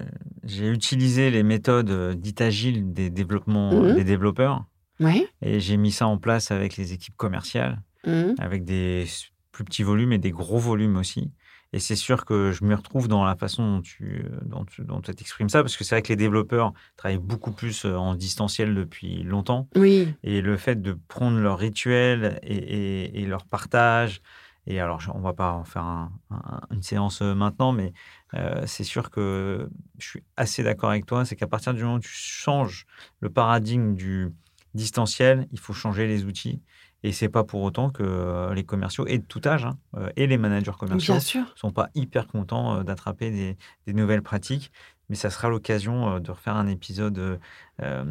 [0.45, 3.95] j'ai utilisé les méthodes dites agiles des, développements, Mhm.
[3.95, 4.65] des développeurs
[5.01, 5.27] Ouais.
[5.41, 8.35] et j'ai mis ça en place avec les équipes commerciales, Mhm.
[8.39, 9.07] avec des
[9.53, 11.31] plus petits volumes et des gros volumes aussi.
[11.75, 15.01] Et c'est sûr que je me retrouve dans la façon dont tu, dont tu, dont
[15.01, 18.15] tu exprimes ça, parce que c'est vrai que les développeurs travaillent beaucoup plus euh, en
[18.15, 19.67] distanciel depuis longtemps.
[19.75, 20.15] Oui.
[20.23, 24.23] Et le fait de prendre leur rituel et, et- et leur partage,
[24.69, 27.93] et alors on va pas en faire un- un- une séance euh, maintenant, mais
[28.35, 29.69] euh, c'est sûr que
[29.99, 32.87] je suis assez d'accord avec toi, c'est qu'à partir du moment où tu changes
[33.19, 34.31] le paradigme du
[34.75, 36.61] distanciel, il faut changer les outils.
[37.07, 40.09] Et c'est pas pour autant que euh, les commerciaux, et de tout âge, hein, euh,
[40.17, 41.45] et les managers commerciaux, sûr.
[41.55, 44.73] sont pas hyper contents euh, d'attraper des, des nouvelles pratiques.
[45.11, 47.39] Mais ça sera l'occasion de refaire un épisode
[47.83, 48.05] euh,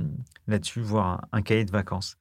[0.48, 2.20] là-dessus, voire un, un cahier de vacances.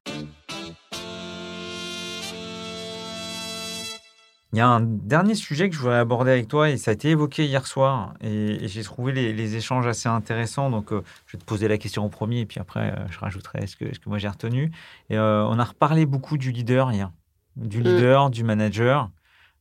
[4.52, 6.94] Il y a un dernier sujet que je voudrais aborder avec toi et ça a
[6.94, 10.68] été évoqué hier soir et, et j'ai trouvé les, les échanges assez intéressants.
[10.68, 13.18] Donc, euh, je vais te poser la question en premier et puis après, euh, je
[13.18, 14.70] rajouterai ce que, ce que moi j'ai retenu.
[15.08, 17.10] Et euh, on a reparlé beaucoup du leader hier,
[17.56, 17.84] du Mm.
[17.84, 19.10] leader, du manager.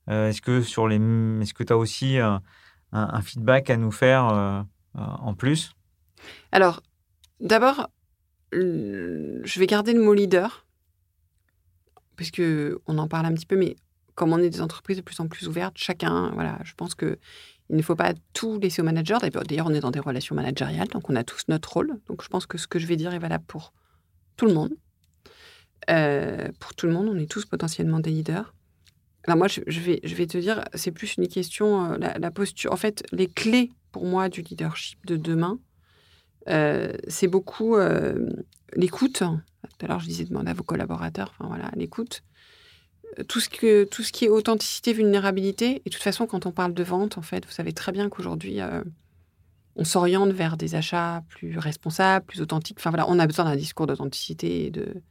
[0.07, 0.97] Est-ce que sur les,
[1.41, 2.41] est-ce que tu as aussi un,
[2.91, 5.73] un feedback à nous faire en plus?
[6.51, 6.81] Alors,
[7.39, 7.87] d'abord,
[8.51, 10.65] je vais garder le mot leader,
[12.17, 12.41] puisque
[12.87, 13.77] on en parle un petit peu, mais
[14.15, 17.17] comme on est des entreprises de plus en plus ouvertes, chacun, voilà, je pense que
[17.71, 19.21] il ne faut pas tout laisser au manager.
[19.21, 21.99] D'ailleurs, on est dans des relations managériales, donc on a tous notre rôle.
[22.07, 23.71] Donc, je pense que ce que je vais dire est valable pour
[24.35, 24.73] tout le monde.
[25.89, 28.53] Euh, pour tout le monde, on est tous potentiellement des leaders.
[29.23, 32.73] Alors moi, je, vais, je vais te dire, c'est plus une question, euh, la, posture.
[32.73, 35.59] En fait, les clés pour moi du leadership de demain,
[36.49, 37.77] euh, c'est beaucoup
[38.75, 39.19] l'écoute.
[39.19, 41.33] Tout à l'heure, je disais demander à vos collaborateurs.
[41.37, 42.23] Enfin voilà, l'écoute.
[43.27, 45.81] Tout ce, que, tout ce qui est authenticité, vulnérabilité.
[45.85, 48.07] Et de toute façon, quand on parle de vente, en fait, vous savez très bien
[48.09, 48.83] qu'aujourd'hui, euh,
[49.75, 52.77] on s'oriente vers des achats plus responsables, plus authentiques.
[52.79, 55.01] Enfin voilà, on a besoin d'un discours d'authenticité et de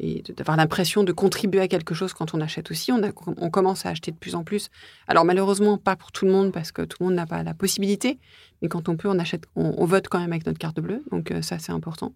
[0.00, 2.90] et d'avoir l'impression de contribuer à quelque chose quand on achète aussi.
[2.90, 4.68] On, a- on commence à acheter de plus en plus.
[5.06, 7.54] Alors malheureusement, pas pour tout le monde parce que tout le monde n'a pas la
[7.54, 8.18] possibilité.
[8.60, 11.04] Mais quand on peut, on achète, on vote quand même avec notre carte bleue.
[11.12, 12.12] Donc euh, ça, c'est important.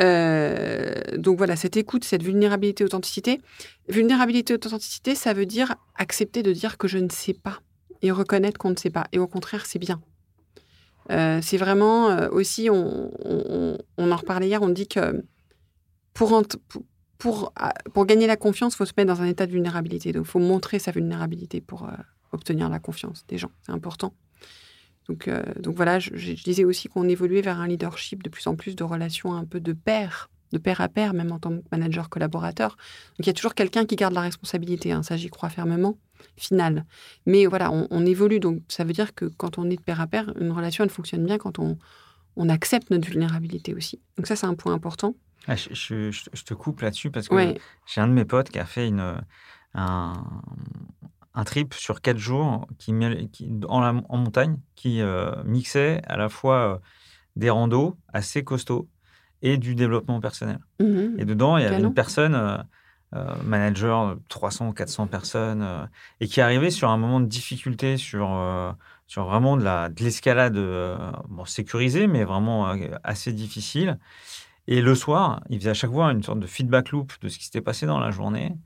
[0.00, 3.40] Euh, donc voilà, cette écoute, cette vulnérabilité, authenticité.
[3.88, 7.60] Vulnérabilité, authenticité, ça veut dire accepter de dire que je ne sais pas
[8.00, 9.06] et reconnaître qu'on ne sait pas.
[9.12, 10.00] Et au contraire, c'est bien.
[11.10, 13.10] Euh, c'est vraiment euh, aussi, on,
[13.98, 15.24] en reparlait hier, on dit que
[16.14, 16.42] pour,
[17.18, 20.12] pour, ah, pour gagner la confiance, il faut se mettre dans un état de vulnérabilité.
[20.12, 21.88] Donc, il faut montrer sa vulnérabilité pour
[22.32, 23.50] obtenir la confiance des gens.
[23.62, 24.14] C'est important.
[25.08, 28.46] Donc, euh, donc voilà, je, je disais aussi qu'on évoluait vers un leadership de plus
[28.46, 31.50] en plus de relations un peu de pair, de pair à pair, même en tant
[31.50, 32.70] que manager collaborateur.
[33.18, 35.98] Donc il y a toujours quelqu'un qui garde la responsabilité, hein, ça j'y crois fermement,
[36.36, 36.84] final.
[37.26, 40.00] Mais voilà, on, on évolue, donc ça veut dire que quand on est de pair
[40.00, 41.78] à pair, une relation elle fonctionne bien quand on,
[42.36, 44.00] on accepte notre vulnérabilité aussi.
[44.16, 45.14] Donc ça c'est un point important.
[45.48, 47.58] Ah, je, je- je- je te coupe là-dessus parce que Ouais.
[47.92, 49.16] j'ai un de mes potes qui a fait une,
[49.74, 50.24] un,
[51.34, 52.92] un trip sur quatre jours qui,
[53.32, 56.78] qui en, la, en, montagne qui euh, mixait à la fois euh,
[57.36, 58.88] des randos assez costauds
[59.40, 60.58] et du développement personnel.
[60.80, 62.34] Mmh et dedans, il y avait une personne,
[63.14, 65.88] euh, manager 300 400 personnes,
[66.20, 68.30] et qui arrivait sur un moment de difficulté, sur,
[69.06, 70.96] sur vraiment de l'escalade de
[71.28, 72.72] bon, sécurisée, mais vraiment
[73.02, 73.98] assez difficile.
[74.68, 77.38] Et le soir, il faisait à chaque fois une sorte de feedback loop de ce
[77.38, 78.56] qui s'était passé dans la journée.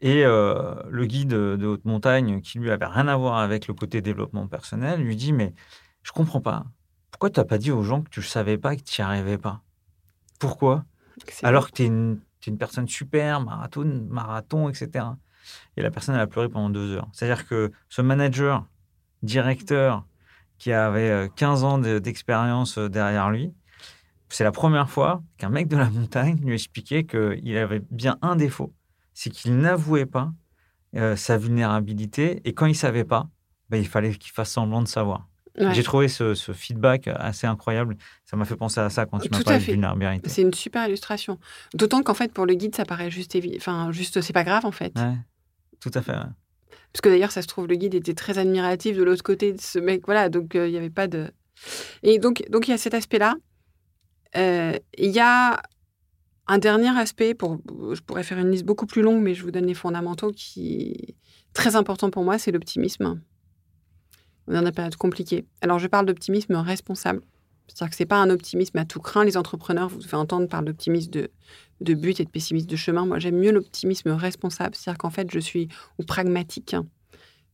[0.00, 3.74] Et euh, le guide de haute montagne, qui lui avait rien à voir avec le
[3.74, 5.54] côté développement personnel, lui dit Mais
[6.02, 6.66] je comprends pas.
[7.10, 9.00] Pourquoi tu n'as pas dit aux gens que tu ne savais pas et que tu
[9.00, 9.62] n'y arrivais pas?
[10.38, 10.84] Pourquoi?
[11.42, 15.04] Alors que tu es, une personne super, marathon, marathon, etc.
[15.76, 17.08] Et la personne, elle a pleuré pendant deux heures.
[17.12, 18.66] C'est-à-dire que ce manager,
[19.22, 20.06] directeur,
[20.58, 23.52] qui avait 15 euh, ans d'expérience euh, derrière lui,
[24.28, 28.36] c'est la première fois qu'un mec de la montagne lui expliquait qu'il avait bien un
[28.36, 28.72] défaut
[29.18, 30.32] c'est qu'il n'avouait pas
[30.94, 33.28] euh, sa vulnérabilité et quand il savait pas,
[33.68, 35.26] ben, il fallait qu'il fasse semblant de savoir.
[35.72, 37.96] J'ai trouvé ce, feedback assez incroyable.
[38.24, 40.28] Ça m'a fait penser à ça quand tu m'as parlé de vulnérabilité.
[40.28, 41.40] C'est une super illustration.
[41.74, 44.70] D'autant qu'en fait, pour le guide, ça paraît juste Enfin, juste, c'est pas grave en
[44.70, 44.94] fait.
[45.80, 46.12] tout à fait.
[46.12, 49.60] Parce que d'ailleurs, ça se trouve, le guide était très admiratif de l'autre côté de
[49.60, 50.02] ce mec.
[50.06, 51.32] Voilà, donc euh, il n'y avait pas de.
[52.04, 53.34] Et donc, donc il y a cet aspect-là.
[54.36, 55.60] Euh, il y a
[56.48, 59.66] un dernier aspect, je pourrais faire une liste beaucoup plus longue, mais je vous donne
[59.66, 61.14] les fondamentaux qui
[61.52, 63.20] très important pour moi, c'est l'optimisme.
[64.46, 65.44] On est dans une période compliquée.
[65.60, 67.20] Alors, je parle d'optimisme responsable.
[67.66, 69.24] C'est-à-dire que ce n'est pas un optimisme à tout craint.
[69.24, 71.30] Les entrepreneurs, vous devez entendre parler d'optimisme de,
[71.82, 73.04] de but et de pessimisme de chemin.
[73.04, 74.74] Moi, j'aime mieux l'optimisme responsable.
[74.74, 75.68] C'est-à-dire qu'en fait, je suis
[76.06, 76.74] pragmatique.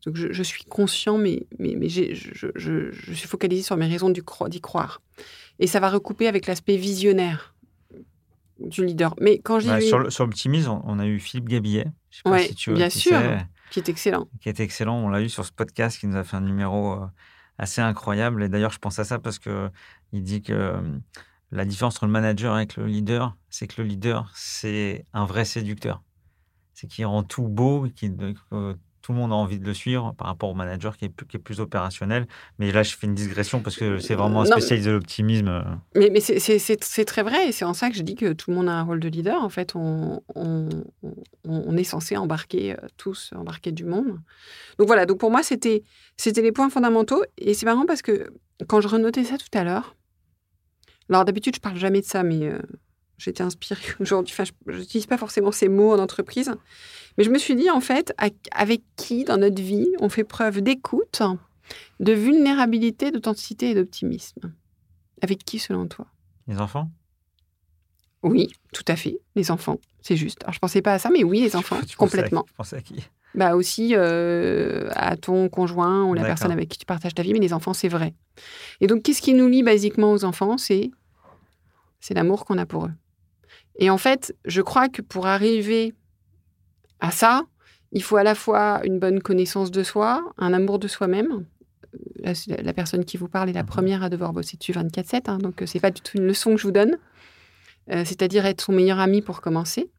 [0.07, 2.12] Donc, je, suis conscient, mais, je,
[2.55, 5.01] je, suis focalisé sur mes raisons d'y croire.
[5.59, 7.53] Et ça va recouper avec l'aspect visionnaire
[8.59, 9.14] du leader.
[9.20, 11.86] Mais quand j'ai sur, l'optimisme, on a eu Philippe Gabillet.
[12.11, 13.18] Je sais pas si tu bien sûr,
[13.70, 14.28] qui est excellent.
[14.40, 14.96] Qui est excellent.
[14.96, 17.07] On l'a eu sur ce podcast qui nous a fait un numéro euh,
[17.59, 18.42] assez incroyable.
[18.42, 19.70] Et d'ailleurs, je pense à ça parce que
[20.12, 20.80] il dit que euh,
[21.50, 25.44] la différence entre le manager et le leader, c'est que le leader, c'est un vrai
[25.44, 26.02] séducteur.
[26.72, 28.11] C'est qu'il rend tout beau, qui
[29.05, 31.26] tout le monde a envie de le suivre par rapport au manager qui est plus,
[31.26, 32.26] qui est plus opérationnel.
[32.59, 35.62] Mais là, je fais une digression parce que c'est vraiment un spécialiste de l'optimisme.
[35.94, 38.57] Mais, mais c'est très vrai et c'est en ça que je dis que tout le
[38.57, 39.44] monde a un rôle de leader.
[39.44, 40.70] En fait, on, on,
[41.44, 44.18] on est censé embarquer euh, tous, embarquer du monde.
[44.78, 45.82] Donc voilà, donc pour moi, c'était
[46.24, 47.22] les points fondamentaux.
[47.36, 48.30] Et c'est marrant parce que
[48.68, 49.96] quand je renotais ça tout à l'heure,
[51.11, 52.59] alors d'habitude, je parle jamais de ça, mais euh,
[53.19, 54.35] j'étais inspirée aujourd'hui.
[54.37, 56.53] Enfin, je n'utilise pas forcément ces mots en entreprise.
[57.17, 58.15] Mais je me suis dit, en fait,
[58.53, 61.23] avec qui dans notre vie on fait preuve d'écoute,
[62.01, 64.53] de vulnérabilité, d'authenticité et d'optimisme?
[65.23, 66.07] Avec qui, selon toi?
[66.49, 66.91] Les enfants?
[68.23, 69.19] Oui, tout à fait.
[69.37, 70.43] Les enfants, c'est juste.
[70.43, 72.43] Alors, je pensais pas à ça, mais oui, les enfants, complètement.
[72.43, 73.05] tu pensais à qui?
[73.35, 77.33] Bah aussi euh, à ton conjoint ou la personne avec qui tu partages ta vie,
[77.33, 78.15] mais les enfants, c'est vrai.
[78.81, 80.57] Et donc, qu'est-ce qui nous lie basiquement aux enfants?
[80.57, 80.91] C'est
[82.11, 82.93] l'amour qu'on a pour eux.
[83.79, 85.95] Et en fait, je crois que pour arriver
[87.01, 87.45] à ça,
[87.93, 91.47] il faut à la fois une bonne connaissance de soi, un amour de soi-même.
[92.18, 93.68] La, personne qui vous parle est la mhm.
[93.68, 96.51] première à devoir bosser dessus 24-7, hein, donc euh, c'est pas du tout une leçon
[96.53, 96.97] que je vous donne.
[97.91, 99.91] Euh, c'est-à-dire être son meilleur ami pour commencer.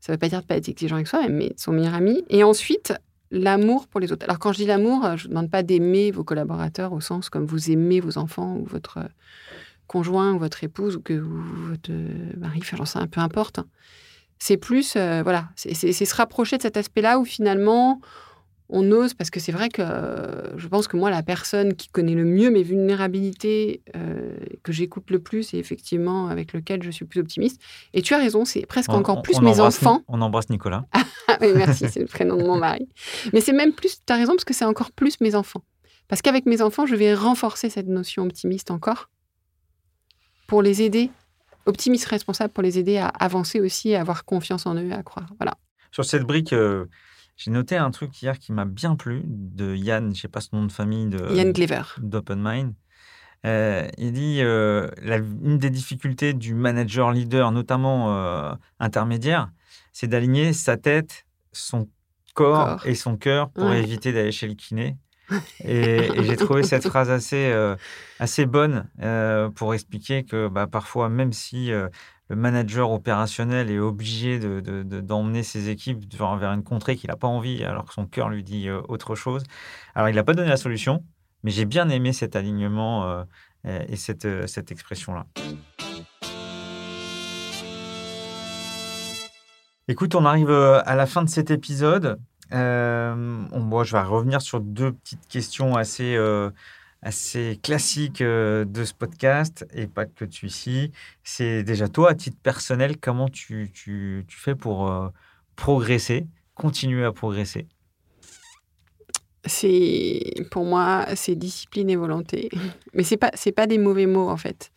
[0.00, 1.94] Ça ne veut pas dire de ne pas être exigeant avec soi-même, mais son meilleur
[1.94, 2.24] ami.
[2.30, 2.94] Et ensuite,
[3.30, 4.24] l'amour pour les autres.
[4.24, 7.28] Alors quand je dis l'amour, je ne vous demande pas d'aimer vos collaborateurs au sens
[7.28, 9.00] comme vous aimez vos enfants ou votre
[9.90, 11.90] conjoint ou votre épouse ou que votre
[12.38, 13.58] mari, enfin j'en sais peu importe.
[13.58, 13.66] Hein
[14.40, 18.00] c'est plus, euh, voilà, c'est se rapprocher de cet aspect-là où finalement
[18.72, 21.88] on ose, parce que c'est vrai que euh, je pense que moi, la personne qui
[21.88, 26.90] connaît le mieux mes vulnérabilités, euh, que j'écoute le plus et effectivement avec lequel je
[26.90, 27.60] suis plus optimiste.
[27.94, 30.02] Et tu as raison, c'est presque encore plus mes enfants.
[30.08, 30.86] On embrasse Nicolas.
[31.32, 32.88] Ah oui, merci, c'est le prénom de mon mari.
[33.32, 35.62] Mais c'est même plus, tu as raison, parce que c'est encore plus mes enfants.
[36.08, 39.08] Parce qu'avec mes enfants, je vais renforcer cette notion optimiste encore
[40.50, 41.10] pour les aider
[41.64, 45.28] optimiste responsable pour les aider à avancer aussi, à avoir confiance en eux, à croire.
[45.38, 45.56] Voilà.
[45.92, 46.86] Sur cette brique, euh,
[47.36, 50.40] j'ai noté un truc hier qui m'a bien plu de Yann, je ne sais pas
[50.40, 51.82] ce nom de famille, de Yann Clever.
[51.98, 52.74] d'Open Mind.
[53.46, 59.50] Euh, il dit euh, la, une des difficultés du manager leader, notamment intermédiaire,
[59.92, 61.88] c'est d'aligner sa tête, son
[62.34, 64.96] corps, et son cœur pour éviter d'aller chez le kiné.
[65.64, 67.76] Et, j'ai trouvé cette phrase assez, euh,
[68.18, 71.88] assez bonne euh, pour expliquer que bah, parfois, même si euh,
[72.28, 77.28] le manager opérationnel est obligé d'emmener de, ses équipes vers une contrée qu'il n'a pas
[77.28, 79.42] envie, alors que son cœur lui dit autre chose.
[79.94, 81.04] Alors, il n'a pas donné la solution,
[81.42, 83.24] mais j'ai bien aimé cet alignement
[83.64, 85.26] et cette, cette expression-là.
[89.88, 92.20] Écoute, on arrive à la fin de cet épisode.
[92.52, 96.16] Moi, je vais revenir sur deux petites questions assez,
[97.02, 100.92] assez classiques de ce podcast et pas que de celui-ci.
[101.22, 105.10] C'est déjà toi, à titre personnel, comment tu, tu, tu fais pour
[105.56, 107.66] progresser, continuer à progresser?
[109.46, 112.50] C'est pour moi c'est discipline et volonté.
[112.94, 114.70] Mais c'est pas c'est pas des mauvais mots en fait.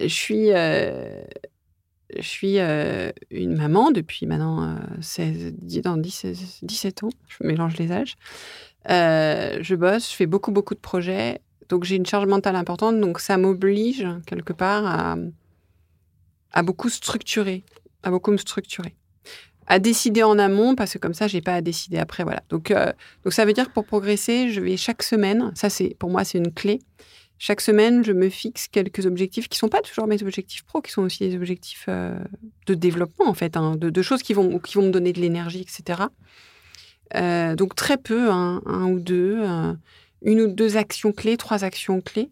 [0.00, 1.22] Je suis euh,
[2.16, 7.10] je suis euh, une maman depuis maintenant 16, euh, dans 17 ans.
[7.28, 8.16] Je mélange les âges.
[8.88, 11.40] Je bosse je fais beaucoup beaucoup de projets.
[11.68, 13.00] Donc j'ai une charge mentale importante.
[13.00, 15.16] Donc ça m'oblige quelque part à,
[16.52, 17.64] à beaucoup structurer
[18.04, 18.94] à beaucoup me structurer.
[19.66, 22.42] À décider en amont parce que comme ça j'ai pas à décider après voilà.
[22.50, 22.92] Donc euh,
[23.24, 25.52] donc ça veut dire que pour progresser je vais chaque semaine.
[25.54, 26.80] Ça c'est pour moi c'est une clé
[27.38, 30.90] chaque semaine je me fixe quelques objectifs qui sont pas toujours mes objectifs pro qui
[30.90, 32.18] sont aussi des objectifs euh,
[32.66, 35.60] de développement en fait hein, de, choses qui vont qui vont me donner de l'énergie
[35.60, 36.02] etc
[37.14, 39.42] euh, donc très peu un ou deux
[40.22, 42.30] une ou deux actions clés trois actions clés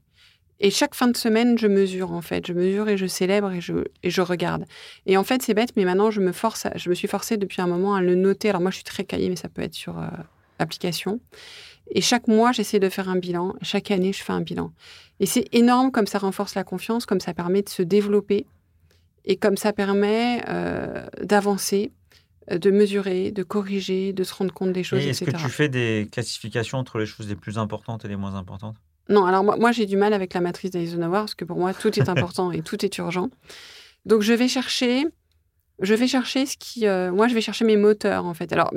[0.64, 2.46] et chaque fin de semaine, je mesure en fait.
[2.46, 3.74] Je mesure et je célèbre et je,
[4.04, 4.64] et je regarde.
[5.06, 7.60] Et en fait, c'est bête, mais maintenant, je me force, je me suis forcée depuis
[7.60, 8.48] un moment à le noter.
[8.48, 10.06] Alors moi, je suis très cahier, mais ça peut être sur euh,
[10.60, 11.20] application.
[11.94, 13.54] Et chaque mois, j'essaie de faire un bilan.
[13.60, 14.72] Chaque année, je fais un bilan.
[15.20, 18.46] Et c'est énorme comme ça renforce la confiance, comme ça permet de se développer
[19.24, 21.92] et comme ça permet euh, d'avancer,
[22.50, 25.68] euh, de mesurer, de corriger, de se rendre compte des choses, Est-ce que tu fais
[25.68, 28.76] des classifications entre les choses les plus importantes et les moins importantes?
[29.08, 31.96] Non, alors moi, j'ai du mal avec la matrice d'Eisenhower parce que pour moi, tout
[31.98, 33.28] est important et tout est urgent.
[34.06, 35.04] Donc, je vais chercher,
[35.80, 36.86] je vais chercher ce qui.
[36.86, 38.52] Euh, moi, je vais chercher mes moteurs, en fait.
[38.52, 38.72] Alors,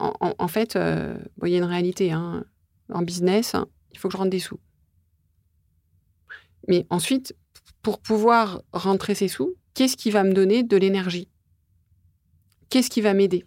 [0.00, 2.12] en, fait, euh, il y a une réalité.
[2.12, 2.44] Hein.
[2.92, 3.54] En business,
[3.92, 4.60] il faut que je rentre des sous.
[6.68, 7.34] Mais ensuite,
[7.82, 11.28] pour pouvoir rentrer ces sous, qu'est-ce qui va me donner de l'énergie?
[12.68, 13.44] Qu'est-ce qui va m'aider?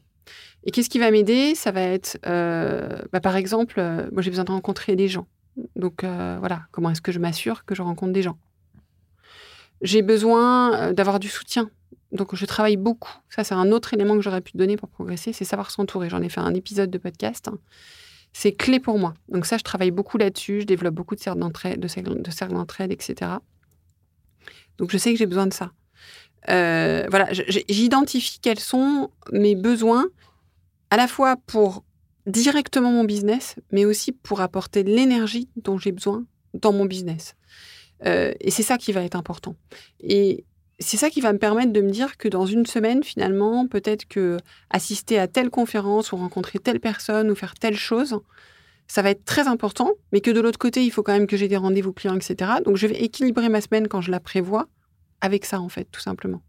[0.63, 1.55] Et qu'est-ce qui va m'aider?
[1.55, 3.81] Ça va être, euh, bah, par exemple,
[4.11, 5.27] moi j'ai besoin de rencontrer des gens.
[5.75, 8.37] Donc euh, voilà, comment est-ce que je m'assure que je rencontre des gens?
[9.81, 11.69] J'ai besoin euh, d'avoir du soutien.
[12.11, 13.13] Donc je travaille beaucoup.
[13.29, 16.09] Ça, c'est un autre élément que j'aurais pu donner pour progresser, c'est savoir s'entourer.
[16.09, 17.49] J'en ai fait un épisode de podcast.
[18.33, 19.13] C'est clé pour moi.
[19.27, 20.61] Donc ça, je travaille beaucoup là-dessus.
[20.61, 23.31] Je développe beaucoup de cercles d'entraide, de cercles d'entraide, etc.
[24.77, 25.71] Donc je sais que j'ai besoin de ça.
[26.49, 30.07] Euh, voilà, j'identifie quels sont mes besoins
[30.89, 31.83] à la fois pour
[32.25, 37.35] directement mon business, mais aussi pour apporter l'énergie dont j'ai besoin dans mon business.
[38.05, 39.55] Euh, et c'est ça qui va être important.
[39.99, 40.45] Et
[40.79, 44.07] c'est ça qui va me permettre de me dire que dans une semaine, finalement, peut-être
[44.07, 44.37] que
[44.69, 48.19] assister à telle conférence ou rencontrer telle personne ou faire telle chose,
[48.87, 51.37] ça va être très important, mais que de l'autre côté, il faut quand même que
[51.37, 52.53] j'ai des rendez-vous clients, etc.
[52.65, 54.67] Donc je vais équilibrer ma semaine quand je la prévois
[55.21, 56.41] avec ça, en fait, tout simplement.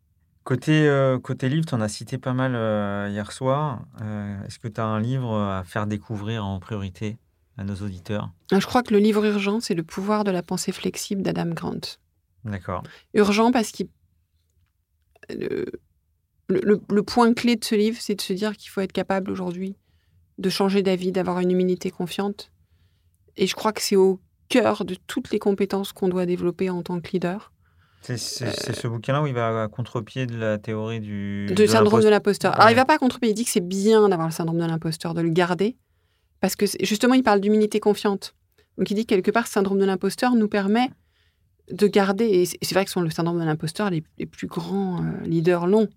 [0.44, 3.82] Côté, euh, côté livre, tu en as cité pas mal euh, hier soir.
[4.00, 7.18] Euh, est-ce que tu as un livre à faire découvrir en priorité
[7.58, 8.30] à nos auditeurs?
[8.50, 11.80] Je crois que le livre urgent, c'est Le pouvoir de la pensée flexible d'Adam Grant.
[12.44, 12.82] D'accord.
[13.12, 13.82] Urgent parce que
[15.34, 19.30] le, le, point clé de ce livre, c'est de se dire qu'il faut être capable
[19.30, 19.76] aujourd'hui
[20.38, 22.50] de changer d'avis, d'avoir une humilité confiante.
[23.36, 26.82] Et je crois que c'est au cœur de toutes les compétences qu'on doit développer en
[26.82, 27.52] tant que leader.
[28.02, 31.46] C'est ce bouquin-là où il va à contre-pied de la théorie du...
[31.54, 32.54] De, syndrome de l'imposteur.
[32.54, 34.64] Alors, il va pas à contre-pied, il dit que c'est bien d'avoir le syndrome de
[34.64, 35.76] l'imposteur, de le garder,
[36.40, 38.34] parce que justement, il parle d'humilité confiante.
[38.78, 40.88] Donc, il dit quelque part, ce syndrome de l'imposteur nous permet
[41.70, 45.24] de garder, et c'est vrai que sont le syndrome de l'imposteur, les, plus grands euh,
[45.24, 45.88] leaders l'ont,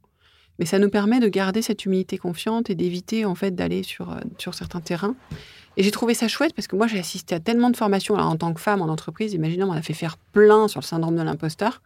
[0.59, 4.11] mais ça nous permet de garder cette humilité confiante et d'éviter en fait d'aller sur,
[4.11, 5.15] euh, sur certains terrains.
[5.75, 8.35] Et j'ai trouvé ça chouette parce que moi, j'ai assisté à tellement de formations en
[8.35, 9.33] tant que femme en entreprise.
[9.33, 11.81] Imaginez, on a fait faire plein sur le syndrome de l'imposteur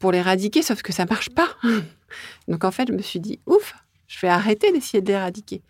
[0.00, 1.48] pour l'éradiquer, sauf que ça marche pas.
[2.48, 3.74] Donc en fait, je me suis dit, ouf,
[4.08, 5.62] je vais arrêter d'essayer de l'éradiquer.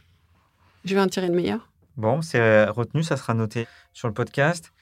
[0.84, 1.70] Je vais en tirer le meilleur.
[1.96, 4.72] Bon, c'est euh, retenu, ça sera noté sur le podcast.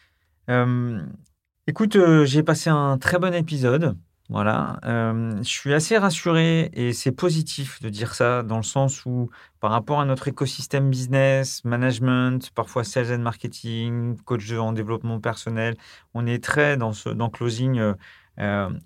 [1.67, 3.97] Écoute, euh, j'ai passé un très bon épisode.
[4.31, 9.29] Voilà, je suis assez rassuré et c'est positif de dire ça dans le sens où
[9.61, 15.77] par rapport à notre écosystème business, management, parfois sales and marketing, coach en développement personnel,
[16.15, 17.93] on est très dans ce dans closing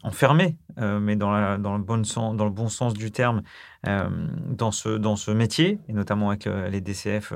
[0.03, 3.43] enfermé, mais dans, dans, le bon sens, dans le bon sens du terme,
[3.85, 7.33] dans, ce, dans ce métier, et notamment avec les DCF,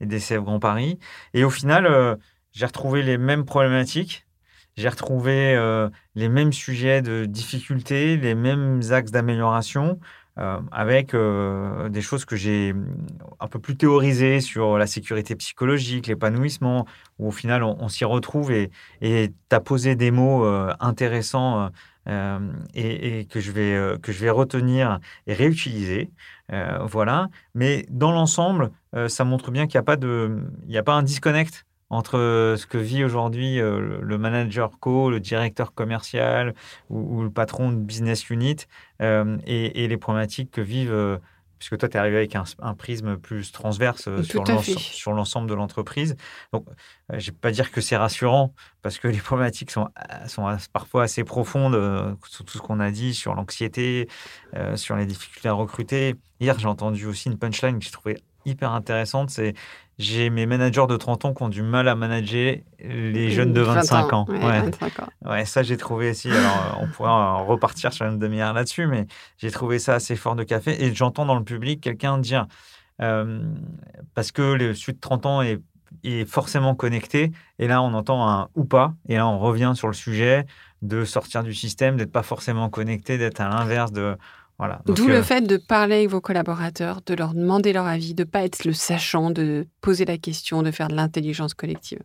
[0.00, 0.98] les DCF Grand Paris.
[1.32, 2.18] Et au final,
[2.50, 4.25] j'ai retrouvé les mêmes problématiques
[4.76, 9.98] j'ai retrouvé euh, les mêmes sujets de difficulté, les mêmes axes d'amélioration,
[10.38, 12.74] euh, avec euh, des choses que j'ai
[13.40, 16.86] un peu plus théorisées sur la sécurité psychologique, l'épanouissement,
[17.18, 18.70] où au final on, s'y retrouve et
[19.00, 20.44] tu as posé des mots
[20.78, 21.70] intéressants
[22.74, 26.10] et, que, je vais, que je vais retenir et réutiliser.
[26.82, 27.28] voilà.
[27.54, 28.70] Mais dans l'ensemble,
[29.08, 32.54] ça montre bien qu'il n'y a, pas de, il n'y a pas un disconnect entre
[32.58, 36.54] ce que vit aujourd'hui le manager co, le directeur commercial
[36.90, 38.56] ou, le patron de business unit
[39.00, 41.20] et, et, les problématiques que vivent
[41.58, 46.16] puisque toi, tu es arrivé avec un, prisme plus transverse euh, sur l'ensemble de l'entreprise.
[46.52, 49.88] Donc, euh, je ne vais pas dire que c'est rassurant, parce que les problématiques sont,
[50.12, 51.74] euh, sont parfois assez profondes,
[52.28, 54.08] sur tout ce qu'on a dit sur l'anxiété,
[54.74, 56.16] sur les difficultés à recruter.
[56.40, 59.54] Hier, j'ai entendu aussi une punchline que j'ai trouvé hyper intéressante, c'est
[59.98, 63.62] j'ai mes managers de 30 ans qui ont du mal à manager les jeunes de
[63.62, 64.26] 25 ans.
[65.24, 66.30] Ouais, ça j'ai trouvé aussi.
[66.30, 67.10] Alors, euh, on pourrait
[67.44, 69.06] repartir sur une demi-heure là-dessus, mais
[69.38, 70.84] j'ai trouvé ça assez fort de café.
[70.84, 72.46] Et j'entends dans le public quelqu'un dire
[73.00, 73.42] euh,
[74.14, 75.60] parce que le suite de 30 ans est,
[76.04, 77.32] est, forcément connecté.
[77.58, 78.94] Et là, on entend un ou pas.
[79.08, 80.46] Et là, on revient sur le sujet
[80.82, 84.16] de sortir du système, d'être pas forcément connecté, d'être à l'inverse de
[84.86, 88.22] D'où le euh, fait de parler avec vos collaborateurs, de leur demander leur avis, de
[88.22, 92.00] ne pas être le sachant, de poser la question, de faire de l'intelligence collective.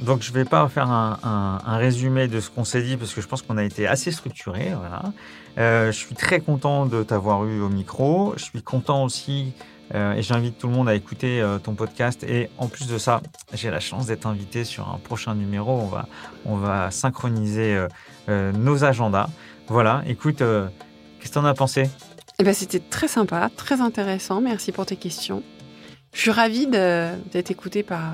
[0.00, 3.20] Donc je ne vais pas faire un, résumé de ce qu'on s'est dit parce que
[3.20, 4.72] je pense qu'on a été assez structuré.
[4.76, 5.02] Voilà.
[5.58, 8.34] Euh, je suis très content de t'avoir eu au micro.
[8.36, 9.52] Je suis content aussi
[9.94, 12.24] euh, et j'invite tout le monde à écouter euh, ton podcast.
[12.24, 13.20] Et en plus de ça,
[13.52, 15.72] j'ai la chance d'être invité sur un prochain numéro.
[15.72, 16.08] On va,
[16.44, 17.86] on va synchroniser
[18.28, 19.28] euh, nos agendas.
[19.68, 21.90] Voilà, écoute, qu'est-ce que tu en as pensé?
[22.38, 24.40] Eh ben, C'était très sympa, très intéressant.
[24.40, 25.42] Merci pour tes questions.
[26.12, 28.12] Je suis ravie d'être écoutée par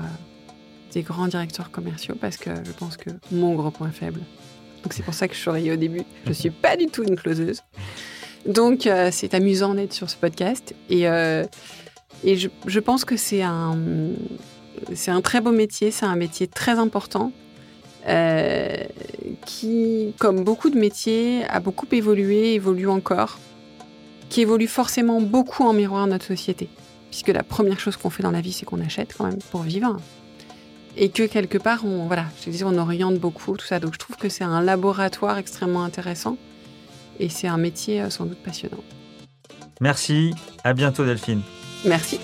[0.93, 4.21] des grands directeurs commerciaux parce que je pense que mon gros point faible.
[4.83, 6.01] Donc c'est pour ça que je souriais au début.
[6.25, 7.61] Je ne suis pas du tout une closeuse.
[8.45, 10.75] Donc, euh, c'est amusant d'être sur ce podcast.
[10.89, 11.45] Et, euh,
[12.23, 13.77] et je, je, pense que c'est un,
[14.95, 17.31] c'est un très beau métier, c'est un métier très important.
[18.07, 18.83] Euh,
[19.45, 23.39] qui, comme beaucoup de métiers, a beaucoup évolué, évolue encore,
[24.27, 26.67] qui évolue forcément beaucoup en miroir notre société.
[27.09, 29.61] Puisque la première chose qu'on fait dans la vie, c'est qu'on achète quand même pour
[29.61, 29.95] vivre.
[30.97, 33.79] Et que quelque part, on, voilà, je disais, on oriente beaucoup, tout ça.
[33.79, 36.37] Donc je trouve que c'est un laboratoire extrêmement intéressant
[37.23, 38.83] et c'est un métier euh, sans doute passionnant.
[39.79, 41.41] Merci, à bientôt Delphine.
[41.85, 42.19] Merci.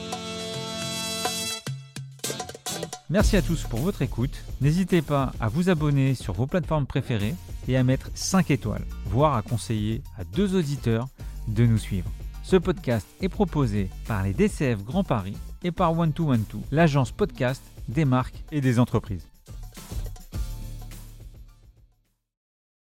[3.10, 4.44] Merci à tous pour votre écoute.
[4.62, 7.34] N'hésitez pas à vous abonner sur vos plateformes préférées
[7.68, 11.08] et à mettre 5 étoiles, voire à conseiller à deux auditeurs
[11.48, 12.10] de nous suivre.
[12.44, 17.12] Ce podcast est proposé par les DCF Grand Paris et par One 2 One l'agence
[17.12, 19.28] podcast des marques et des entreprises.